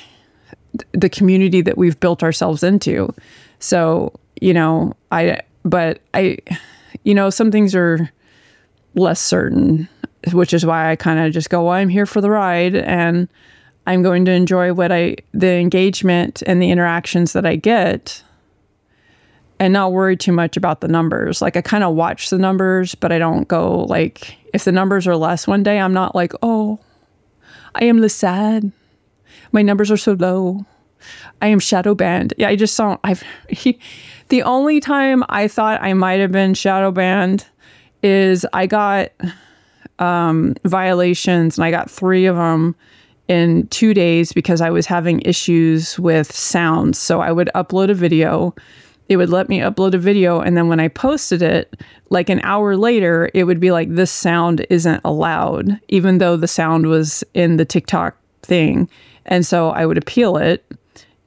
the 0.92 1.08
community 1.08 1.60
that 1.60 1.76
we've 1.76 1.98
built 2.00 2.22
ourselves 2.22 2.62
into. 2.62 3.14
So, 3.58 4.12
you 4.40 4.54
know, 4.54 4.94
I, 5.10 5.40
but 5.64 6.00
I, 6.14 6.38
you 7.04 7.14
know, 7.14 7.30
some 7.30 7.50
things 7.50 7.74
are 7.74 8.10
less 8.94 9.20
certain, 9.20 9.88
which 10.32 10.54
is 10.54 10.64
why 10.64 10.90
I 10.90 10.96
kind 10.96 11.18
of 11.18 11.32
just 11.32 11.50
go, 11.50 11.64
well, 11.64 11.74
I'm 11.74 11.88
here 11.88 12.06
for 12.06 12.20
the 12.20 12.30
ride 12.30 12.74
and 12.74 13.28
I'm 13.86 14.02
going 14.02 14.24
to 14.26 14.32
enjoy 14.32 14.72
what 14.72 14.92
I, 14.92 15.16
the 15.32 15.54
engagement 15.54 16.42
and 16.46 16.62
the 16.62 16.70
interactions 16.70 17.32
that 17.32 17.44
I 17.44 17.56
get 17.56 18.22
and 19.62 19.72
not 19.72 19.92
worry 19.92 20.16
too 20.16 20.32
much 20.32 20.56
about 20.56 20.80
the 20.80 20.88
numbers. 20.88 21.40
Like 21.40 21.56
I 21.56 21.60
kind 21.60 21.84
of 21.84 21.94
watch 21.94 22.30
the 22.30 22.38
numbers, 22.38 22.96
but 22.96 23.12
I 23.12 23.18
don't 23.18 23.46
go 23.46 23.84
like 23.84 24.36
if 24.52 24.64
the 24.64 24.72
numbers 24.72 25.06
are 25.06 25.16
less 25.16 25.46
one 25.46 25.62
day, 25.62 25.78
I'm 25.78 25.92
not 25.92 26.16
like, 26.16 26.32
"Oh, 26.42 26.80
I 27.74 27.84
am 27.84 28.00
the 28.00 28.08
sad. 28.08 28.70
My 29.52 29.62
numbers 29.62 29.90
are 29.90 29.96
so 29.96 30.12
low. 30.12 30.64
I 31.40 31.48
am 31.48 31.58
shadow 31.58 31.94
banned." 31.94 32.34
Yeah, 32.36 32.48
I 32.48 32.56
just 32.56 32.76
don't 32.76 33.00
I've 33.04 33.22
he, 33.48 33.78
the 34.28 34.42
only 34.42 34.80
time 34.80 35.24
I 35.28 35.48
thought 35.48 35.82
I 35.82 35.92
might 35.94 36.20
have 36.20 36.32
been 36.32 36.54
shadow 36.54 36.90
banned 36.90 37.46
is 38.02 38.46
I 38.52 38.66
got 38.66 39.10
um, 39.98 40.54
violations 40.64 41.56
and 41.56 41.64
I 41.64 41.70
got 41.70 41.90
3 41.90 42.26
of 42.26 42.36
them 42.36 42.74
in 43.28 43.68
2 43.68 43.94
days 43.94 44.32
because 44.32 44.60
I 44.60 44.70
was 44.70 44.86
having 44.86 45.20
issues 45.22 45.98
with 45.98 46.32
sounds. 46.32 46.98
So 46.98 47.20
I 47.20 47.30
would 47.30 47.50
upload 47.54 47.90
a 47.90 47.94
video 47.94 48.54
it 49.12 49.16
would 49.16 49.30
let 49.30 49.48
me 49.48 49.58
upload 49.58 49.94
a 49.94 49.98
video 49.98 50.40
and 50.40 50.56
then 50.56 50.68
when 50.68 50.80
i 50.80 50.88
posted 50.88 51.42
it 51.42 51.80
like 52.10 52.28
an 52.28 52.40
hour 52.42 52.76
later 52.76 53.30
it 53.34 53.44
would 53.44 53.60
be 53.60 53.70
like 53.70 53.94
this 53.94 54.10
sound 54.10 54.66
isn't 54.70 55.00
allowed 55.04 55.78
even 55.88 56.18
though 56.18 56.36
the 56.36 56.48
sound 56.48 56.86
was 56.86 57.22
in 57.34 57.56
the 57.56 57.64
tiktok 57.64 58.16
thing. 58.42 58.88
And 59.26 59.46
so 59.46 59.70
i 59.70 59.86
would 59.86 59.98
appeal 59.98 60.36
it 60.36 60.64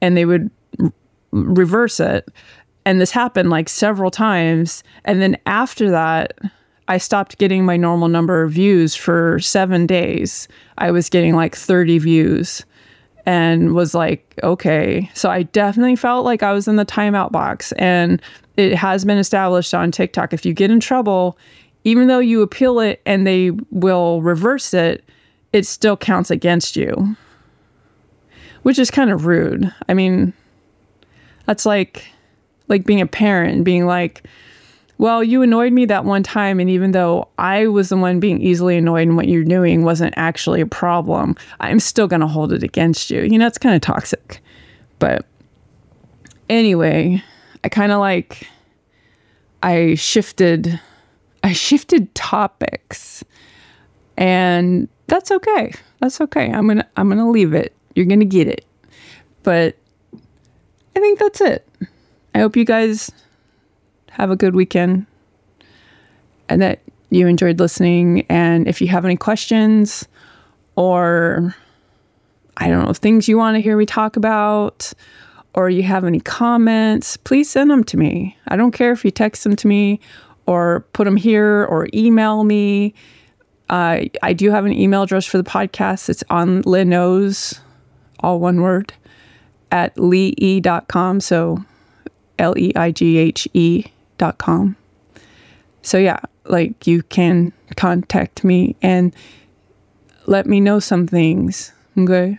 and 0.00 0.16
they 0.16 0.24
would 0.24 0.50
r- 0.80 0.92
reverse 1.32 2.00
it. 2.00 2.28
And 2.84 3.00
this 3.00 3.10
happened 3.10 3.50
like 3.50 3.68
several 3.68 4.10
times. 4.10 4.84
And 5.04 5.20
then 5.22 5.36
after 5.46 5.90
that 5.90 6.38
i 6.88 6.98
stopped 6.98 7.38
getting 7.38 7.64
my 7.64 7.76
normal 7.76 8.08
number 8.08 8.42
of 8.42 8.52
views 8.52 8.94
for 8.94 9.40
seven 9.40 9.86
days. 9.86 10.46
I 10.78 10.90
was 10.90 11.08
getting 11.08 11.34
like 11.34 11.56
30 11.56 11.98
views 11.98 12.64
and 13.26 13.74
was 13.74 13.94
like, 13.94 14.34
okay. 14.44 15.10
So 15.12 15.28
I 15.28 15.42
definitely 15.42 15.96
felt 15.96 16.24
like 16.24 16.42
I 16.44 16.52
was 16.52 16.68
in 16.68 16.76
the 16.76 16.86
timeout 16.86 17.32
box. 17.32 17.72
And 17.72 18.22
it 18.56 18.74
has 18.74 19.04
been 19.04 19.18
established 19.18 19.74
on 19.74 19.90
TikTok 19.90 20.32
if 20.32 20.46
you 20.46 20.54
get 20.54 20.70
in 20.70 20.80
trouble, 20.80 21.36
even 21.84 22.06
though 22.06 22.20
you 22.20 22.40
appeal 22.40 22.78
it 22.78 23.02
and 23.04 23.26
they 23.26 23.50
will 23.70 24.22
reverse 24.22 24.72
it, 24.72 25.04
it 25.52 25.66
still 25.66 25.96
counts 25.96 26.30
against 26.30 26.76
you, 26.76 27.16
which 28.62 28.78
is 28.78 28.90
kind 28.90 29.10
of 29.10 29.26
rude. 29.26 29.72
I 29.88 29.94
mean, 29.94 30.32
that's 31.46 31.66
like 31.66 32.06
like 32.68 32.84
being 32.84 33.00
a 33.00 33.06
parent 33.06 33.64
being 33.64 33.86
like, 33.86 34.24
well, 34.98 35.22
you 35.22 35.42
annoyed 35.42 35.72
me 35.72 35.84
that 35.86 36.04
one 36.04 36.22
time. 36.22 36.58
And 36.58 36.70
even 36.70 36.92
though 36.92 37.28
I 37.38 37.66
was 37.66 37.90
the 37.90 37.96
one 37.96 38.20
being 38.20 38.40
easily 38.40 38.76
annoyed 38.76 39.08
and 39.08 39.16
what 39.16 39.28
you're 39.28 39.44
doing 39.44 39.84
wasn't 39.84 40.14
actually 40.16 40.60
a 40.60 40.66
problem, 40.66 41.36
I'm 41.60 41.80
still 41.80 42.06
going 42.06 42.20
to 42.20 42.26
hold 42.26 42.52
it 42.52 42.62
against 42.62 43.10
you. 43.10 43.22
You 43.22 43.38
know, 43.38 43.46
it's 43.46 43.58
kind 43.58 43.74
of 43.74 43.82
toxic. 43.82 44.42
But 44.98 45.26
anyway, 46.48 47.22
I 47.62 47.68
kind 47.68 47.92
of 47.92 47.98
like, 47.98 48.48
I 49.62 49.94
shifted, 49.96 50.80
I 51.42 51.52
shifted 51.52 52.14
topics. 52.14 53.22
And 54.16 54.88
that's 55.08 55.30
okay. 55.30 55.72
That's 56.00 56.20
okay. 56.22 56.50
I'm 56.50 56.66
going 56.66 56.78
to, 56.78 56.86
I'm 56.96 57.08
going 57.08 57.18
to 57.18 57.28
leave 57.28 57.52
it. 57.52 57.74
You're 57.94 58.06
going 58.06 58.20
to 58.20 58.26
get 58.26 58.48
it. 58.48 58.64
But 59.42 59.76
I 60.14 61.00
think 61.00 61.18
that's 61.18 61.42
it. 61.42 61.68
I 62.34 62.38
hope 62.38 62.56
you 62.56 62.64
guys 62.64 63.10
have 64.16 64.30
a 64.30 64.36
good 64.36 64.54
weekend 64.54 65.04
and 66.48 66.62
that 66.62 66.80
you 67.10 67.26
enjoyed 67.26 67.58
listening. 67.60 68.24
And 68.30 68.66
if 68.66 68.80
you 68.80 68.88
have 68.88 69.04
any 69.04 69.16
questions 69.16 70.08
or 70.74 71.54
I 72.56 72.68
don't 72.68 72.86
know, 72.86 72.92
things 72.94 73.28
you 73.28 73.36
want 73.36 73.56
to 73.56 73.60
hear 73.60 73.76
me 73.76 73.84
talk 73.84 74.16
about, 74.16 74.90
or 75.52 75.68
you 75.68 75.82
have 75.82 76.04
any 76.04 76.20
comments, 76.20 77.18
please 77.18 77.50
send 77.50 77.70
them 77.70 77.84
to 77.84 77.98
me. 77.98 78.38
I 78.48 78.56
don't 78.56 78.72
care 78.72 78.92
if 78.92 79.04
you 79.04 79.10
text 79.10 79.44
them 79.44 79.54
to 79.56 79.68
me 79.68 80.00
or 80.46 80.86
put 80.94 81.04
them 81.04 81.16
here 81.16 81.66
or 81.66 81.88
email 81.92 82.44
me. 82.44 82.94
Uh, 83.68 84.04
I 84.22 84.32
do 84.32 84.50
have 84.50 84.64
an 84.64 84.72
email 84.72 85.02
address 85.02 85.26
for 85.26 85.36
the 85.36 85.44
podcast. 85.44 86.08
It's 86.08 86.24
on 86.30 86.62
Linos, 86.62 87.60
all 88.20 88.40
one 88.40 88.62
word, 88.62 88.94
at 89.70 89.94
leighe.com. 89.96 91.20
So 91.20 91.58
L 92.38 92.56
E 92.56 92.72
I 92.74 92.92
G 92.92 93.18
H 93.18 93.46
E 93.52 93.84
com. 94.38 94.76
So 95.82 95.98
yeah, 95.98 96.20
like 96.44 96.86
you 96.86 97.02
can 97.04 97.52
contact 97.76 98.44
me 98.44 98.76
and 98.82 99.14
let 100.26 100.46
me 100.46 100.60
know 100.60 100.80
some 100.80 101.06
things. 101.06 101.72
Okay. 101.96 102.38